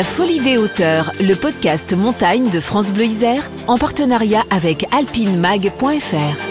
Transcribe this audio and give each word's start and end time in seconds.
La 0.00 0.04
Folie 0.04 0.40
des 0.40 0.56
hauteurs, 0.56 1.12
le 1.20 1.34
podcast 1.34 1.92
montagne 1.92 2.48
de 2.48 2.58
France 2.58 2.90
Bleu 2.90 3.04
Isère, 3.04 3.50
en 3.66 3.76
partenariat 3.76 4.44
avec 4.48 4.86
alpinemag.fr. 4.94 6.50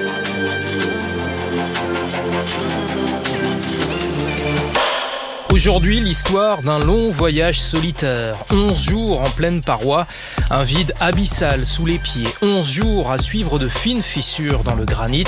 Aujourd'hui, 5.51 5.99
l'histoire 5.99 6.61
d'un 6.61 6.79
long 6.79 7.09
voyage 7.09 7.59
solitaire. 7.59 8.37
11 8.51 8.81
jours 8.81 9.21
en 9.21 9.29
pleine 9.31 9.61
paroi, 9.61 10.05
un 10.51 10.63
vide 10.63 10.93
abyssal 10.99 11.65
sous 11.65 11.85
les 11.85 11.97
pieds. 11.97 12.27
11 12.43 12.65
jours 12.65 13.11
à 13.11 13.17
suivre 13.17 13.57
de 13.57 13.67
fines 13.67 14.03
fissures 14.03 14.63
dans 14.63 14.75
le 14.75 14.85
granit. 14.85 15.25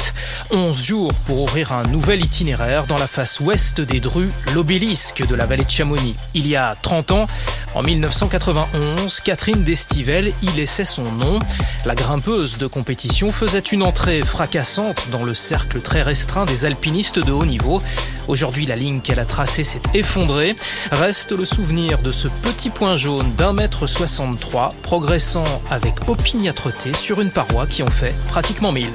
11 0.52 0.82
jours 0.82 1.12
pour 1.26 1.42
ouvrir 1.42 1.74
un 1.74 1.84
nouvel 1.84 2.24
itinéraire 2.24 2.86
dans 2.86 2.98
la 2.98 3.08
face 3.08 3.40
ouest 3.40 3.82
des 3.82 4.00
Drues, 4.00 4.32
l'obélisque 4.54 5.26
de 5.26 5.34
la 5.36 5.48
vallée 5.48 5.66
de 5.66 5.70
Chamonix. 5.70 6.16
Il 6.36 6.48
y 6.48 6.56
a 6.56 6.70
30 6.82 7.12
ans, 7.12 7.28
en 7.76 7.84
1991, 7.84 9.22
Catherine 9.22 9.64
Destivelle 9.64 10.34
y 10.42 10.48
laissait 10.58 10.86
son 10.86 11.12
nom. 11.12 11.40
La 11.86 11.96
grimpeuse 11.96 12.58
de 12.58 12.68
compétition 12.68 13.32
faisait 13.32 13.60
une 13.60 13.84
entrée 13.84 14.22
fracassante 14.22 15.08
dans 15.12 15.24
le 15.24 15.34
cercle 15.34 15.82
très 15.82 16.02
restreint 16.02 16.46
des 16.46 16.66
alpinistes 16.66 17.20
de 17.20 17.32
haut 17.32 17.46
niveau. 17.46 17.82
Aujourd'hui, 18.28 18.66
la 18.66 18.76
ligne 18.76 19.02
qu'elle 19.02 19.20
a 19.20 19.26
tracée 19.26 19.64
s'est 19.64 19.82
effondrée. 19.94 20.56
Reste 20.92 21.32
le 21.38 21.46
souvenir 21.46 22.02
de 22.02 22.12
ce 22.12 22.28
petit 22.28 22.70
point 22.70 22.96
jaune 22.96 23.34
d'un 23.36 23.54
mètre 23.54 23.88
63, 23.88 24.70
progressant 24.82 25.44
avec 25.70 25.94
opiniâtreté 26.08 26.94
sur 26.94 27.22
une 27.22 27.30
paroi 27.30 27.66
qui 27.66 27.84
en 27.84 27.92
fait 27.92 28.16
pratiquement 28.28 28.72
mille. 28.72 28.92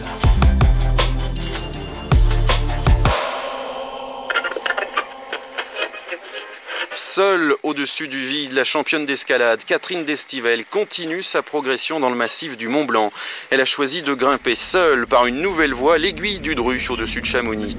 Seule 6.99 7.55
au-dessus 7.63 8.09
du 8.09 8.27
vide, 8.27 8.55
la 8.55 8.65
championne 8.65 9.05
d'escalade, 9.05 9.63
Catherine 9.67 10.07
Destivelle, 10.07 10.65
continue 10.65 11.23
sa 11.23 11.43
progression 11.43 12.01
dans 12.01 12.09
le 12.09 12.17
massif 12.17 12.57
du 12.57 12.69
Mont 12.69 12.87
Blanc. 12.87 13.13
Elle 13.51 13.61
a 13.61 13.67
choisi 13.67 14.01
de 14.01 14.15
grimper 14.15 14.55
seule 14.55 15.07
par 15.07 15.27
une 15.27 15.43
nouvelle 15.43 15.75
voie 15.75 15.99
l'aiguille 15.99 16.41
du 16.41 16.55
Dru 16.55 16.83
au-dessus 16.89 17.21
de 17.21 17.27
Chamonix. 17.27 17.77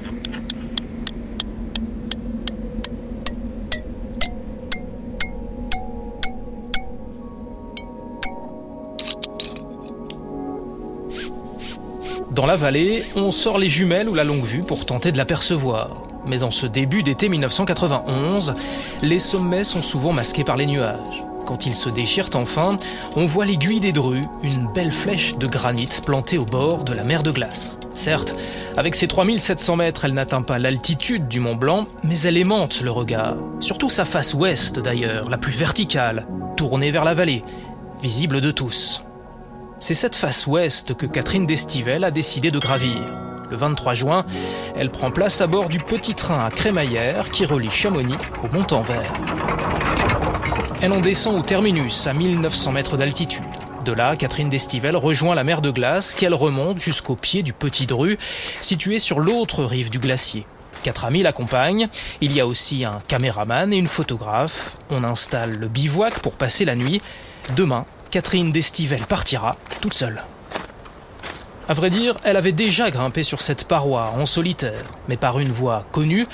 Dans 12.30 12.46
la 12.46 12.54
vallée, 12.54 13.02
on 13.16 13.32
sort 13.32 13.58
les 13.58 13.68
jumelles 13.68 14.08
ou 14.08 14.14
la 14.14 14.22
longue 14.22 14.44
vue 14.44 14.62
pour 14.62 14.86
tenter 14.86 15.10
de 15.10 15.18
l'apercevoir. 15.18 16.07
Mais 16.28 16.42
en 16.42 16.50
ce 16.50 16.66
début 16.66 17.02
d'été 17.02 17.28
1991, 17.28 18.54
les 19.02 19.18
sommets 19.18 19.64
sont 19.64 19.82
souvent 19.82 20.12
masqués 20.12 20.44
par 20.44 20.56
les 20.56 20.66
nuages. 20.66 21.24
Quand 21.46 21.64
ils 21.64 21.74
se 21.74 21.88
déchirent 21.88 22.28
enfin, 22.34 22.76
on 23.16 23.24
voit 23.24 23.46
l'aiguille 23.46 23.80
des 23.80 23.92
drues, 23.92 24.24
une 24.42 24.70
belle 24.74 24.92
flèche 24.92 25.38
de 25.38 25.46
granit 25.46 25.88
plantée 26.04 26.36
au 26.36 26.44
bord 26.44 26.84
de 26.84 26.92
la 26.92 27.04
mer 27.04 27.22
de 27.22 27.30
glace. 27.30 27.78
Certes, 27.94 28.34
avec 28.76 28.94
ses 28.94 29.08
3700 29.08 29.76
mètres, 29.76 30.04
elle 30.04 30.12
n'atteint 30.12 30.42
pas 30.42 30.58
l'altitude 30.58 31.26
du 31.26 31.40
Mont 31.40 31.56
Blanc, 31.56 31.86
mais 32.04 32.20
elle 32.20 32.36
aimante 32.36 32.82
le 32.82 32.90
regard. 32.90 33.36
Surtout 33.60 33.88
sa 33.88 34.04
face 34.04 34.34
ouest 34.34 34.78
d'ailleurs, 34.78 35.30
la 35.30 35.38
plus 35.38 35.56
verticale, 35.56 36.26
tournée 36.56 36.90
vers 36.90 37.04
la 37.04 37.14
vallée, 37.14 37.42
visible 38.02 38.42
de 38.42 38.50
tous. 38.50 39.02
C'est 39.80 39.94
cette 39.94 40.16
face 40.16 40.46
ouest 40.46 40.94
que 40.94 41.06
Catherine 41.06 41.46
Destivelle 41.46 42.04
a 42.04 42.10
décidé 42.10 42.50
de 42.50 42.58
gravir. 42.58 43.27
Le 43.50 43.56
23 43.56 43.94
juin, 43.94 44.24
elle 44.76 44.90
prend 44.90 45.10
place 45.10 45.40
à 45.40 45.46
bord 45.46 45.68
du 45.68 45.78
petit 45.78 46.14
train 46.14 46.44
à 46.44 46.50
crémaillère 46.50 47.30
qui 47.30 47.46
relie 47.46 47.70
Chamonix 47.70 48.18
au 48.42 48.54
Mont-en-Vert. 48.54 49.12
Elle 50.80 50.92
en 50.92 51.00
descend 51.00 51.38
au 51.38 51.42
terminus 51.42 52.06
à 52.06 52.12
1900 52.12 52.72
mètres 52.72 52.96
d'altitude. 52.96 53.44
De 53.84 53.92
là, 53.92 54.16
Catherine 54.16 54.50
Destivelle 54.50 54.96
rejoint 54.96 55.34
la 55.34 55.44
mer 55.44 55.62
de 55.62 55.70
glace 55.70 56.14
qu'elle 56.14 56.34
remonte 56.34 56.78
jusqu'au 56.78 57.16
pied 57.16 57.42
du 57.42 57.52
Petit 57.52 57.86
Dru, 57.86 58.18
situé 58.60 58.98
sur 58.98 59.18
l'autre 59.18 59.64
rive 59.64 59.88
du 59.90 59.98
glacier. 59.98 60.46
Quatre 60.82 61.06
amis 61.06 61.22
l'accompagnent. 61.22 61.88
Il 62.20 62.32
y 62.32 62.40
a 62.40 62.46
aussi 62.46 62.84
un 62.84 63.00
caméraman 63.08 63.72
et 63.72 63.78
une 63.78 63.88
photographe. 63.88 64.76
On 64.90 65.04
installe 65.04 65.58
le 65.58 65.68
bivouac 65.68 66.20
pour 66.20 66.36
passer 66.36 66.64
la 66.64 66.76
nuit. 66.76 67.00
Demain, 67.56 67.84
Catherine 68.10 68.52
Destivelle 68.52 69.06
partira 69.06 69.56
toute 69.80 69.94
seule. 69.94 70.22
À 71.70 71.74
vrai 71.74 71.90
dire, 71.90 72.14
elle 72.24 72.38
avait 72.38 72.52
déjà 72.52 72.90
grimpé 72.90 73.22
sur 73.22 73.42
cette 73.42 73.68
paroi 73.68 74.12
en 74.18 74.24
solitaire, 74.24 74.84
mais 75.06 75.18
par 75.18 75.38
une 75.38 75.50
voie 75.50 75.84
connue, 75.92 76.26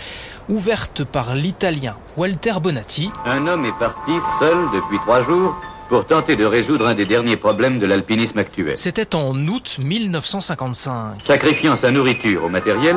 ouverte 0.48 1.02
par 1.02 1.34
l'italien 1.34 1.96
Walter 2.16 2.52
Bonatti. 2.62 3.10
Un 3.26 3.48
homme 3.48 3.64
est 3.64 3.76
parti 3.80 4.12
seul 4.38 4.56
depuis 4.72 4.96
trois 5.00 5.24
jours 5.24 5.56
pour 5.88 6.06
tenter 6.06 6.36
de 6.36 6.44
résoudre 6.44 6.86
un 6.86 6.94
des 6.94 7.04
derniers 7.04 7.36
problèmes 7.36 7.80
de 7.80 7.86
l'alpinisme 7.86 8.38
actuel. 8.38 8.76
C'était 8.76 9.16
en 9.16 9.34
août 9.48 9.80
1955. 9.82 11.24
Sacrifiant 11.24 11.76
sa 11.78 11.90
nourriture 11.90 12.44
au 12.44 12.48
matériel, 12.48 12.94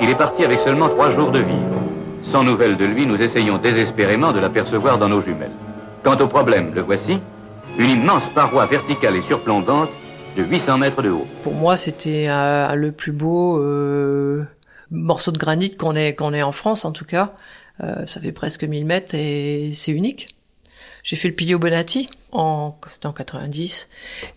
il 0.00 0.10
est 0.10 0.18
parti 0.18 0.42
avec 0.44 0.58
seulement 0.64 0.88
trois 0.88 1.12
jours 1.12 1.30
de 1.30 1.38
vivre. 1.38 1.80
Sans 2.32 2.42
nouvelles 2.42 2.76
de 2.76 2.86
lui, 2.86 3.06
nous 3.06 3.22
essayons 3.22 3.58
désespérément 3.58 4.32
de 4.32 4.40
l'apercevoir 4.40 4.98
dans 4.98 5.08
nos 5.08 5.22
jumelles. 5.22 5.54
Quant 6.02 6.18
au 6.18 6.26
problème, 6.26 6.72
le 6.74 6.80
voici 6.80 7.20
une 7.78 7.90
immense 7.90 8.24
paroi 8.34 8.66
verticale 8.66 9.14
et 9.14 9.22
surplombante 9.22 9.90
de 10.36 10.42
800 10.42 10.78
mètres 10.78 11.02
de 11.02 11.10
haut. 11.10 11.26
Pour 11.42 11.54
moi, 11.54 11.76
c'était 11.76 12.26
euh, 12.28 12.74
le 12.74 12.92
plus 12.92 13.12
beau 13.12 13.58
euh, 13.58 14.44
morceau 14.90 15.32
de 15.32 15.38
granit 15.38 15.74
qu'on 15.76 15.96
ait, 15.96 16.14
qu'on 16.14 16.32
ait 16.32 16.42
en 16.42 16.52
France, 16.52 16.84
en 16.84 16.92
tout 16.92 17.04
cas. 17.04 17.34
Euh, 17.82 18.06
ça 18.06 18.20
fait 18.20 18.32
presque 18.32 18.64
1000 18.64 18.86
mètres 18.86 19.14
et 19.14 19.72
c'est 19.74 19.92
unique. 19.92 20.34
J'ai 21.04 21.16
fait 21.16 21.28
le 21.28 21.34
pilier 21.34 21.54
au 21.54 21.58
Bonatti 21.58 22.08
en, 22.32 22.74
c'était 22.88 23.06
en 23.06 23.12
90. 23.12 23.88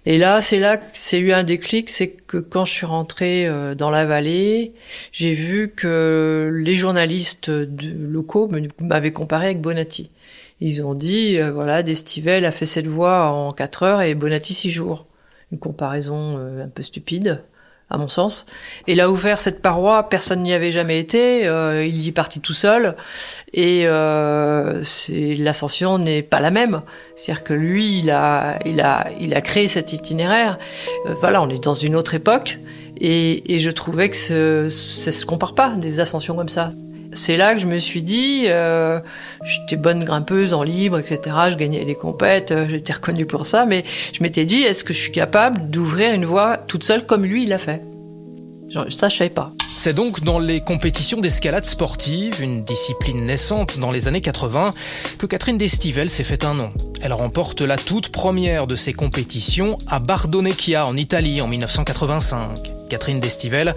Et 0.05 0.17
là, 0.17 0.41
c'est 0.41 0.59
là 0.59 0.77
que 0.77 0.85
c'est 0.93 1.19
eu 1.19 1.33
un 1.33 1.43
déclic, 1.43 1.89
c'est 1.89 2.09
que 2.09 2.37
quand 2.37 2.65
je 2.65 2.71
suis 2.71 2.85
rentrée 2.85 3.47
euh, 3.47 3.75
dans 3.75 3.89
la 3.89 4.05
vallée, 4.05 4.73
j'ai 5.11 5.33
vu 5.33 5.73
que 5.75 6.51
les 6.63 6.75
journalistes 6.75 7.49
locaux 7.49 8.49
m'avaient 8.79 9.11
comparé 9.11 9.47
avec 9.47 9.61
Bonatti. 9.61 10.11
Ils 10.61 10.83
ont 10.83 10.93
dit, 10.93 11.39
euh, 11.39 11.51
voilà, 11.51 11.81
Destivelle 11.83 12.45
a 12.45 12.51
fait 12.51 12.67
cette 12.67 12.87
voie 12.87 13.31
en 13.31 13.51
4 13.51 13.83
heures 13.83 14.01
et 14.01 14.13
Bonatti 14.13 14.53
6 14.53 14.69
jours. 14.69 15.05
Une 15.51 15.59
comparaison 15.59 16.37
euh, 16.37 16.65
un 16.65 16.69
peu 16.69 16.83
stupide, 16.83 17.43
à 17.89 17.97
mon 17.97 18.07
sens. 18.07 18.45
Et 18.87 18.93
il 18.93 19.01
a 19.01 19.11
ouvert 19.11 19.39
cette 19.39 19.61
paroi, 19.61 20.07
personne 20.09 20.41
n'y 20.41 20.53
avait 20.53 20.71
jamais 20.71 20.99
été, 20.99 21.45
euh, 21.47 21.85
il 21.85 22.01
y 22.01 22.07
est 22.07 22.13
parti 22.13 22.39
tout 22.39 22.53
seul, 22.53 22.95
et 23.53 23.85
c'est 24.83 25.35
l'ascension 25.35 25.97
n'est 25.97 26.21
pas 26.23 26.39
la 26.39 26.51
même. 26.51 26.81
C'est-à-dire 27.15 27.43
que 27.43 27.53
lui, 27.53 27.99
il 27.99 28.11
a, 28.11 28.59
il 28.65 28.79
a, 28.81 29.09
il 29.19 29.33
a 29.33 29.41
créé 29.41 29.67
cet 29.67 29.91
itinéraire. 29.93 30.57
voilà, 31.19 31.41
on 31.41 31.49
est 31.49 31.63
dans 31.63 31.73
une 31.73 31.95
autre 31.95 32.13
époque, 32.13 32.59
et, 32.99 33.53
et 33.53 33.59
je 33.59 33.71
trouvais 33.71 34.09
que 34.09 34.15
ce, 34.15 34.69
ça 34.69 35.11
se 35.11 35.25
compare 35.25 35.55
pas 35.55 35.71
des 35.75 35.99
ascensions 35.99 36.35
comme 36.35 36.49
ça 36.49 36.71
c'est 37.13 37.37
là 37.37 37.53
que 37.53 37.61
je 37.61 37.67
me 37.67 37.77
suis 37.77 38.03
dit, 38.03 38.45
euh, 38.47 38.99
j'étais 39.43 39.75
bonne 39.75 40.03
grimpeuse 40.03 40.53
en 40.53 40.63
libre, 40.63 40.99
etc. 40.99 41.35
Je 41.49 41.55
gagnais 41.55 41.83
les 41.83 41.95
compètes, 41.95 42.51
euh, 42.51 42.67
j'étais 42.69 42.93
reconnue 42.93 43.25
pour 43.25 43.45
ça, 43.45 43.65
mais 43.65 43.83
je 44.13 44.23
m'étais 44.23 44.45
dit, 44.45 44.61
est-ce 44.61 44.83
que 44.83 44.93
je 44.93 44.99
suis 44.99 45.11
capable 45.11 45.69
d'ouvrir 45.69 46.13
une 46.13 46.25
voie 46.25 46.57
toute 46.57 46.83
seule 46.83 47.05
comme 47.05 47.25
lui 47.25 47.43
il 47.43 47.49
l'a 47.49 47.59
fait? 47.59 47.81
Ça, 48.89 49.09
je 49.09 49.17
savais 49.17 49.29
pas. 49.29 49.51
C'est 49.73 49.93
donc 49.93 50.21
dans 50.21 50.39
les 50.39 50.61
compétitions 50.61 51.19
d'escalade 51.19 51.65
sportive, 51.65 52.41
une 52.41 52.63
discipline 52.63 53.25
naissante 53.25 53.79
dans 53.79 53.91
les 53.91 54.07
années 54.07 54.21
80, 54.21 54.73
que 55.17 55.25
Catherine 55.25 55.57
Destivelle 55.57 56.09
s'est 56.09 56.23
fait 56.23 56.45
un 56.45 56.53
nom. 56.53 56.71
Elle 57.01 57.11
remporte 57.11 57.59
la 57.59 57.75
toute 57.75 58.09
première 58.09 58.67
de 58.67 58.77
ces 58.77 58.93
compétitions 58.93 59.77
à 59.87 59.99
Bardonecchia 59.99 60.85
en 60.85 60.95
Italie 60.95 61.41
en 61.41 61.47
1985. 61.47 62.80
Catherine 62.91 63.21
Destivelle 63.21 63.73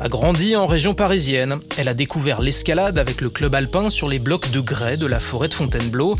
a 0.00 0.08
grandi 0.08 0.56
en 0.56 0.66
région 0.66 0.92
parisienne. 0.92 1.60
Elle 1.78 1.86
a 1.86 1.94
découvert 1.94 2.40
l'escalade 2.42 2.98
avec 2.98 3.20
le 3.20 3.30
club 3.30 3.54
alpin 3.54 3.90
sur 3.90 4.08
les 4.08 4.18
blocs 4.18 4.50
de 4.50 4.58
grès 4.58 4.96
de 4.96 5.06
la 5.06 5.20
forêt 5.20 5.46
de 5.46 5.54
Fontainebleau, 5.54 6.16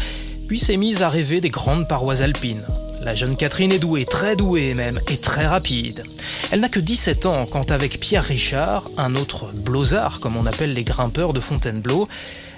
puis 0.47 0.61
s'est 0.61 0.77
mise 0.77 1.03
à 1.03 1.09
rêver 1.09 1.41
des 1.41 1.51
grandes 1.51 1.89
parois 1.89 2.23
alpines. 2.23 2.65
La 3.07 3.15
jeune 3.15 3.37
Catherine 3.37 3.71
est 3.71 3.79
douée, 3.79 4.05
très 4.05 4.35
douée 4.35 4.75
même, 4.75 5.01
et 5.09 5.19
très 5.19 5.47
rapide. 5.47 6.03
Elle 6.51 6.59
n'a 6.59 6.69
que 6.69 6.81
17 6.81 7.27
ans 7.27 7.47
quand 7.47 7.71
avec 7.71 8.01
Pierre 8.01 8.25
Richard, 8.25 8.83
un 8.97 9.15
autre 9.15 9.53
blozard 9.55 10.19
comme 10.19 10.37
on 10.37 10.45
appelle 10.45 10.73
les 10.73 10.83
grimpeurs 10.83 11.33
de 11.33 11.39
Fontainebleau, 11.39 12.09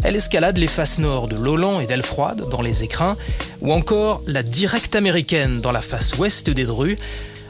elle 0.03 0.17
escalade 0.17 0.57
les 0.57 0.67
faces 0.67 1.01
nord 1.01 1.29
de 1.29 1.37
Lolan 1.37 1.81
et 1.81 1.87
d'Elfroide 1.87 2.49
dans 2.49 2.63
les 2.63 2.83
écrins, 2.83 3.19
ou 3.61 3.75
encore 3.75 4.23
la 4.27 4.43
directe 4.43 4.97
américaine 4.97 5.61
dans 5.61 5.71
la 5.71 5.83
face 5.83 6.17
ouest 6.17 6.49
des 6.49 6.65
Drues, 6.65 6.97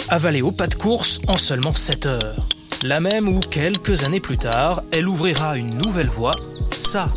avalée 0.08 0.42
au 0.42 0.50
pas 0.50 0.66
de 0.66 0.74
course 0.74 1.20
en 1.28 1.36
seulement 1.36 1.74
7 1.74 2.06
heures. 2.06 2.48
La 2.82 2.98
même 2.98 3.28
où, 3.28 3.38
quelques 3.38 4.02
années 4.02 4.18
plus 4.18 4.38
tard, 4.38 4.82
elle 4.90 5.06
ouvrira 5.06 5.56
une 5.56 5.78
nouvelle 5.78 6.08
voie, 6.08 6.34
sa 6.74 7.08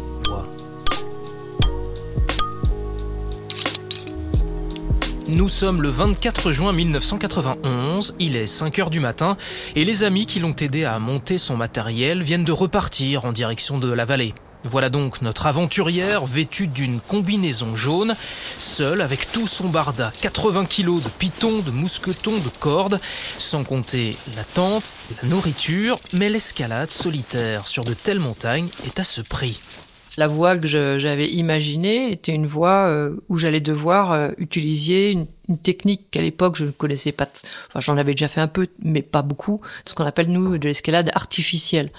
Nous 5.33 5.47
sommes 5.47 5.81
le 5.81 5.87
24 5.87 6.51
juin 6.51 6.73
1991, 6.73 8.15
il 8.19 8.35
est 8.35 8.47
5 8.47 8.79
heures 8.79 8.89
du 8.89 8.99
matin, 8.99 9.37
et 9.75 9.85
les 9.85 10.03
amis 10.03 10.25
qui 10.25 10.41
l'ont 10.41 10.55
aidé 10.59 10.83
à 10.83 10.99
monter 10.99 11.37
son 11.37 11.55
matériel 11.55 12.21
viennent 12.21 12.43
de 12.43 12.51
repartir 12.51 13.23
en 13.23 13.31
direction 13.31 13.77
de 13.77 13.89
la 13.89 14.03
vallée. 14.03 14.33
Voilà 14.65 14.89
donc 14.89 15.21
notre 15.21 15.45
aventurière 15.45 16.25
vêtue 16.25 16.67
d'une 16.67 16.99
combinaison 16.99 17.77
jaune, 17.77 18.13
seule 18.59 18.99
avec 18.99 19.31
tout 19.31 19.47
son 19.47 19.69
barda, 19.69 20.11
80 20.21 20.65
kilos 20.65 21.01
de 21.01 21.09
pitons, 21.09 21.59
de 21.59 21.71
mousquetons, 21.71 22.35
de 22.35 22.49
cordes, 22.59 22.99
sans 23.37 23.63
compter 23.63 24.17
la 24.35 24.43
tente, 24.43 24.91
la 25.23 25.29
nourriture, 25.29 25.97
mais 26.11 26.27
l'escalade 26.27 26.91
solitaire 26.91 27.69
sur 27.69 27.85
de 27.85 27.93
telles 27.93 28.19
montagnes 28.19 28.67
est 28.85 28.99
à 28.99 29.05
ce 29.05 29.21
prix. 29.21 29.61
La 30.17 30.27
voie 30.27 30.57
que 30.57 30.67
j'avais 30.67 31.27
imaginée 31.27 32.11
était 32.11 32.33
une 32.33 32.45
voie 32.45 32.87
euh, 32.87 33.15
où 33.29 33.37
j'allais 33.37 33.61
devoir 33.61 34.11
euh, 34.11 34.31
utiliser 34.37 35.11
une, 35.11 35.27
technique 35.63 36.09
qu'à 36.11 36.21
l'époque 36.21 36.55
je 36.55 36.63
ne 36.63 36.71
connaissais 36.71 37.11
pas. 37.11 37.29
Enfin, 37.67 37.81
j'en 37.81 37.97
avais 37.97 38.13
déjà 38.13 38.29
fait 38.29 38.39
un 38.39 38.47
peu, 38.47 38.67
mais 38.81 39.01
pas 39.01 39.21
beaucoup. 39.21 39.59
Ce 39.83 39.93
qu'on 39.93 40.05
appelle 40.05 40.31
nous 40.31 40.57
de 40.57 40.67
l'escalade 40.67 41.11
artificielle. 41.13 41.89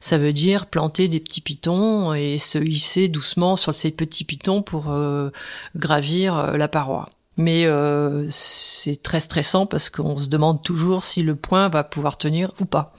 Ça 0.00 0.16
veut 0.16 0.32
dire 0.32 0.64
planter 0.64 1.08
des 1.08 1.20
petits 1.20 1.42
pitons 1.42 2.14
et 2.14 2.38
se 2.38 2.56
hisser 2.56 3.08
doucement 3.08 3.56
sur 3.56 3.76
ces 3.76 3.90
petits 3.90 4.24
pitons 4.24 4.62
pour 4.62 4.90
euh, 4.90 5.28
gravir 5.76 6.56
la 6.56 6.68
paroi. 6.68 7.10
Mais 7.38 7.64
euh, 7.64 8.26
c'est 8.30 9.02
très 9.02 9.20
stressant 9.20 9.64
parce 9.64 9.88
qu'on 9.88 10.18
se 10.18 10.26
demande 10.26 10.62
toujours 10.62 11.02
si 11.02 11.22
le 11.22 11.34
point 11.34 11.70
va 11.70 11.82
pouvoir 11.82 12.18
tenir 12.18 12.52
ou 12.60 12.66
pas. 12.66 12.94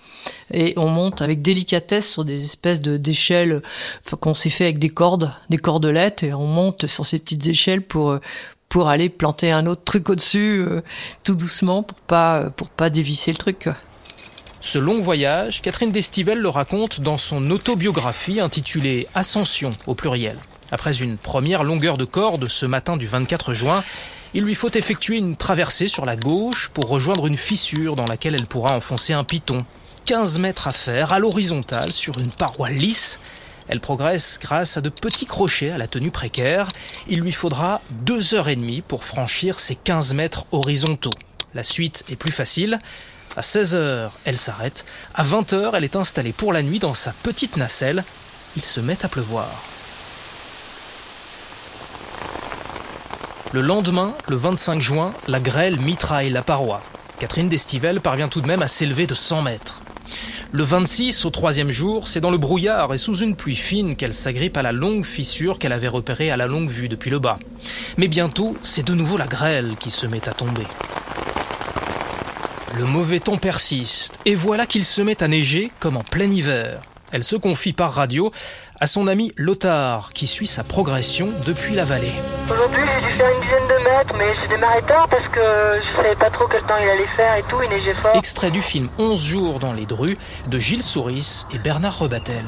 Et 0.51 0.73
on 0.75 0.87
monte 0.87 1.21
avec 1.21 1.41
délicatesse 1.41 2.09
sur 2.09 2.25
des 2.25 2.43
espèces 2.43 2.81
de 2.81 2.97
d'échelles 2.97 3.61
qu'on 4.19 4.33
s'est 4.33 4.49
fait 4.49 4.65
avec 4.65 4.79
des 4.79 4.89
cordes, 4.89 5.33
des 5.49 5.57
cordelettes, 5.57 6.23
et 6.23 6.33
on 6.33 6.47
monte 6.47 6.87
sur 6.87 7.05
ces 7.05 7.19
petites 7.19 7.45
échelles 7.47 7.81
pour 7.81 8.11
euh, 8.11 8.19
pour 8.69 8.89
aller 8.89 9.09
planter 9.09 9.51
un 9.51 9.67
autre 9.67 9.83
truc 9.83 10.09
au-dessus, 10.09 10.65
euh, 10.67 10.81
tout 11.23 11.35
doucement, 11.35 11.83
pour 11.83 11.99
pas 11.99 12.49
pour 12.49 12.69
pas 12.69 12.89
dévisser 12.89 13.31
le 13.31 13.37
truc. 13.37 13.69
Ce 14.61 14.79
long 14.79 14.99
voyage, 14.99 15.61
Catherine 15.61 15.91
Destivelle 15.91 16.39
le 16.39 16.49
raconte 16.49 17.01
dans 17.01 17.17
son 17.19 17.51
autobiographie 17.51 18.39
intitulée 18.39 19.07
Ascension 19.13 19.71
au 19.85 19.93
pluriel. 19.93 20.37
Après 20.71 21.01
une 21.01 21.17
première 21.17 21.63
longueur 21.63 21.97
de 21.97 22.05
corde 22.05 22.47
ce 22.47 22.65
matin 22.65 22.97
du 22.97 23.05
24 23.05 23.53
juin, 23.53 23.83
il 24.33 24.43
lui 24.43 24.55
faut 24.55 24.71
effectuer 24.71 25.17
une 25.17 25.35
traversée 25.35 25.87
sur 25.87 26.05
la 26.05 26.15
gauche 26.15 26.69
pour 26.73 26.89
rejoindre 26.89 27.27
une 27.27 27.37
fissure 27.37 27.95
dans 27.95 28.05
laquelle 28.05 28.35
elle 28.35 28.47
pourra 28.47 28.75
enfoncer 28.75 29.13
un 29.13 29.23
piton. 29.23 29.65
15 30.05 30.39
mètres 30.39 30.67
à 30.67 30.71
faire 30.71 31.13
à 31.13 31.19
l'horizontale 31.19 31.93
sur 31.93 32.17
une 32.19 32.31
paroi 32.31 32.69
lisse. 32.69 33.19
Elle 33.67 33.79
progresse 33.79 34.39
grâce 34.41 34.75
à 34.75 34.81
de 34.81 34.89
petits 34.89 35.27
crochets 35.27 35.71
à 35.71 35.77
la 35.77 35.87
tenue 35.87 36.11
précaire. 36.11 36.67
Il 37.07 37.19
lui 37.19 37.31
faudra 37.31 37.79
deux 37.91 38.33
heures 38.33 38.49
et 38.49 38.55
demie 38.55 38.81
pour 38.81 39.03
franchir 39.03 39.59
ces 39.59 39.75
15 39.75 40.15
mètres 40.15 40.47
horizontaux. 40.51 41.13
La 41.53 41.63
suite 41.63 42.03
est 42.09 42.15
plus 42.15 42.31
facile. 42.31 42.79
À 43.37 43.41
16 43.41 43.75
heures, 43.75 44.13
elle 44.25 44.37
s'arrête. 44.37 44.83
À 45.13 45.23
20 45.23 45.53
heures, 45.53 45.75
elle 45.75 45.83
est 45.83 45.95
installée 45.95 46.33
pour 46.33 46.53
la 46.53 46.63
nuit 46.63 46.79
dans 46.79 46.93
sa 46.93 47.13
petite 47.23 47.57
nacelle. 47.57 48.03
Il 48.55 48.63
se 48.63 48.79
met 48.79 49.05
à 49.05 49.07
pleuvoir. 49.07 49.72
Le 53.53 53.61
lendemain, 53.61 54.15
le 54.29 54.35
25 54.35 54.81
juin, 54.81 55.13
la 55.27 55.39
grêle 55.39 55.79
mitraille 55.79 56.31
la 56.31 56.41
paroi. 56.41 56.81
Catherine 57.19 57.49
Destivelle 57.49 58.01
parvient 58.01 58.27
tout 58.27 58.41
de 58.41 58.47
même 58.47 58.63
à 58.63 58.67
s'élever 58.67 59.05
de 59.05 59.13
100 59.13 59.43
mètres. 59.43 59.83
Le 60.51 60.63
26, 60.63 61.23
au 61.25 61.29
troisième 61.29 61.69
jour, 61.69 62.07
c'est 62.07 62.19
dans 62.19 62.31
le 62.31 62.39
brouillard 62.39 62.95
et 62.95 62.97
sous 62.97 63.17
une 63.17 63.35
pluie 63.35 63.55
fine 63.55 63.95
qu'elle 63.95 64.15
s'agrippe 64.15 64.57
à 64.57 64.63
la 64.63 64.71
longue 64.71 65.05
fissure 65.05 65.59
qu'elle 65.59 65.71
avait 65.71 65.87
repérée 65.87 66.31
à 66.31 66.37
la 66.37 66.47
longue 66.47 66.67
vue 66.67 66.89
depuis 66.89 67.11
le 67.11 67.19
bas. 67.19 67.37
Mais 67.97 68.07
bientôt, 68.07 68.57
c'est 68.63 68.87
de 68.87 68.95
nouveau 68.95 69.17
la 69.17 69.27
grêle 69.27 69.75
qui 69.79 69.91
se 69.91 70.07
met 70.07 70.27
à 70.27 70.33
tomber. 70.33 70.65
Le 72.75 72.85
mauvais 72.85 73.19
temps 73.19 73.37
persiste, 73.37 74.17
et 74.25 74.33
voilà 74.33 74.65
qu'il 74.65 74.83
se 74.83 75.03
met 75.03 75.21
à 75.21 75.27
neiger 75.27 75.71
comme 75.79 75.97
en 75.97 76.03
plein 76.03 76.31
hiver. 76.31 76.79
Elle 77.13 77.23
se 77.23 77.35
confie 77.35 77.73
par 77.73 77.93
radio 77.93 78.31
à 78.79 78.87
son 78.87 79.05
ami 79.05 79.31
Lothar, 79.37 80.13
qui 80.13 80.25
suit 80.25 80.47
sa 80.47 80.63
progression 80.63 81.29
depuis 81.45 81.75
la 81.75 81.85
vallée. 81.85 82.11
Aujourd'hui, 82.45 82.81
j'ai 82.81 83.07
dû 83.07 83.13
faire 83.13 83.29
une 83.29 83.39
dizaine 83.39 83.67
de 83.67 83.83
mètres, 83.83 84.15
mais 84.17 84.33
j'ai 84.41 84.47
démarré 84.47 84.81
tard 84.81 85.07
parce 85.07 85.27
que 85.27 85.39
je 85.39 85.95
savais 85.95 86.15
pas 86.15 86.31
trop 86.31 86.47
quel 86.47 86.63
temps 86.63 86.73
il 86.81 86.89
allait 86.89 87.05
faire 87.15 87.35
et 87.35 87.43
tout, 87.43 87.57
il 87.63 87.69
neigeait 87.69 87.93
fort. 87.93 88.15
Extrait 88.15 88.49
du 88.49 88.63
film 88.63 88.89
11 88.97 89.21
jours 89.23 89.59
dans 89.59 89.73
les 89.73 89.85
drues 89.85 90.17
de 90.47 90.57
Gilles 90.57 90.81
Souris 90.81 91.45
et 91.53 91.59
Bernard 91.59 91.99
Rebatel. 91.99 92.45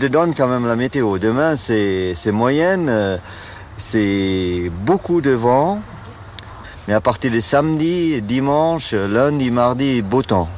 Je 0.00 0.06
donne 0.06 0.32
quand 0.32 0.46
même 0.46 0.68
la 0.68 0.76
météo. 0.76 1.18
Demain, 1.18 1.56
c'est 1.56 2.14
moyenne, 2.26 3.18
c'est 3.78 4.70
beaucoup 4.82 5.22
de 5.22 5.32
vent, 5.32 5.82
mais 6.86 6.94
à 6.94 7.00
partir 7.00 7.32
de 7.32 7.40
samedi, 7.40 8.22
dimanche, 8.22 8.92
lundi, 8.92 9.50
mardi, 9.50 10.02
beau 10.02 10.22
temps. 10.22 10.48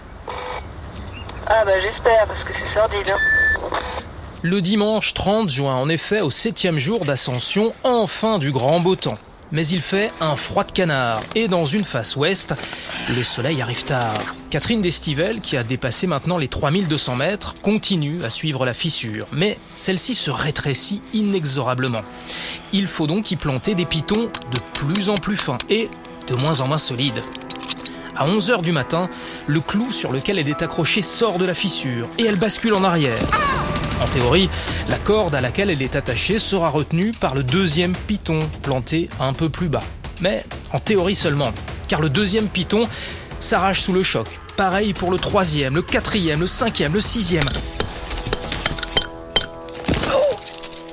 Ah 1.47 1.65
bah 1.65 1.81
j'espère, 1.81 2.27
parce 2.27 2.45
que 2.45 2.53
c'est 2.53 2.75
sordide. 2.75 3.09
Hein. 3.09 3.36
Le 4.49 4.61
dimanche 4.61 5.13
30 5.13 5.51
juin, 5.51 5.75
en 5.75 5.89
effet, 5.89 6.21
au 6.21 6.31
septième 6.31 6.79
jour 6.79 7.05
d'ascension, 7.05 7.75
enfin 7.83 8.39
du 8.39 8.53
grand 8.53 8.79
beau 8.79 8.95
temps. 8.95 9.19
Mais 9.51 9.67
il 9.67 9.81
fait 9.81 10.13
un 10.21 10.37
froid 10.37 10.63
de 10.63 10.71
canard, 10.71 11.21
et 11.35 11.49
dans 11.49 11.65
une 11.65 11.83
face 11.83 12.15
ouest, 12.15 12.55
le 13.09 13.25
soleil 13.25 13.61
arrive 13.61 13.83
tard. 13.83 14.15
Catherine 14.51 14.81
Destivelle, 14.81 15.41
qui 15.41 15.57
a 15.57 15.65
dépassé 15.65 16.07
maintenant 16.07 16.39
les 16.39 16.47
3200 16.47 17.17
mètres, 17.17 17.55
continue 17.61 18.23
à 18.23 18.31
suivre 18.31 18.65
la 18.65 18.73
fissure, 18.73 19.27
mais 19.33 19.59
celle-ci 19.75 20.15
se 20.15 20.31
rétrécit 20.31 21.03
inexorablement. 21.13 22.03
Il 22.73 22.87
faut 22.87 23.09
donc 23.09 23.33
y 23.33 23.37
planter 23.37 23.75
des 23.75 23.85
pitons 23.85 24.27
de 24.27 24.61
plus 24.75 25.09
en 25.09 25.17
plus 25.17 25.37
fins 25.37 25.59
et 25.69 25.91
de 26.29 26.37
moins 26.37 26.61
en 26.61 26.69
moins 26.69 26.79
solides. 26.79 27.21
À 28.15 28.29
11h 28.29 28.63
du 28.63 28.71
matin, 28.71 29.11
le 29.49 29.59
clou 29.59 29.91
sur 29.91 30.13
lequel 30.13 30.39
elle 30.39 30.49
est 30.49 30.63
accrochée 30.63 31.03
sort 31.03 31.39
de 31.39 31.45
la 31.45 31.55
fissure 31.55 32.07
et 32.17 32.27
elle 32.27 32.37
bascule 32.37 32.75
en 32.75 32.85
arrière. 32.85 33.19
En 34.01 34.07
théorie, 34.07 34.51
la 34.89 34.99
corde 34.99 35.35
à 35.35 35.41
laquelle 35.41 35.71
elle 35.71 35.83
est 35.83 35.97
attachée 35.97 36.39
sera 36.39 36.69
retenue 36.69 37.13
par 37.13 37.35
le 37.35 37.43
deuxième 37.43 37.95
piton 37.95 38.41
planté 38.63 39.07
un 39.19 39.33
peu 39.33 39.49
plus 39.49 39.69
bas. 39.69 39.83
Mais 40.21 40.45
en 40.73 40.81
théorie 40.81 41.15
seulement, 41.15 41.53
car 41.89 42.01
le 42.01 42.11
deuxième 42.11 42.49
piton 42.49 42.89
s'arrache 43.39 43.81
sous 43.81 43.93
le 43.93 44.03
choc. 44.03 44.27
Pareil 44.57 44.93
pour 44.93 45.11
le 45.11 45.19
troisième, 45.19 45.75
le 45.75 45.83
quatrième, 45.83 46.41
le 46.41 46.47
cinquième, 46.47 46.93
le 46.93 47.01
sixième. 47.01 47.45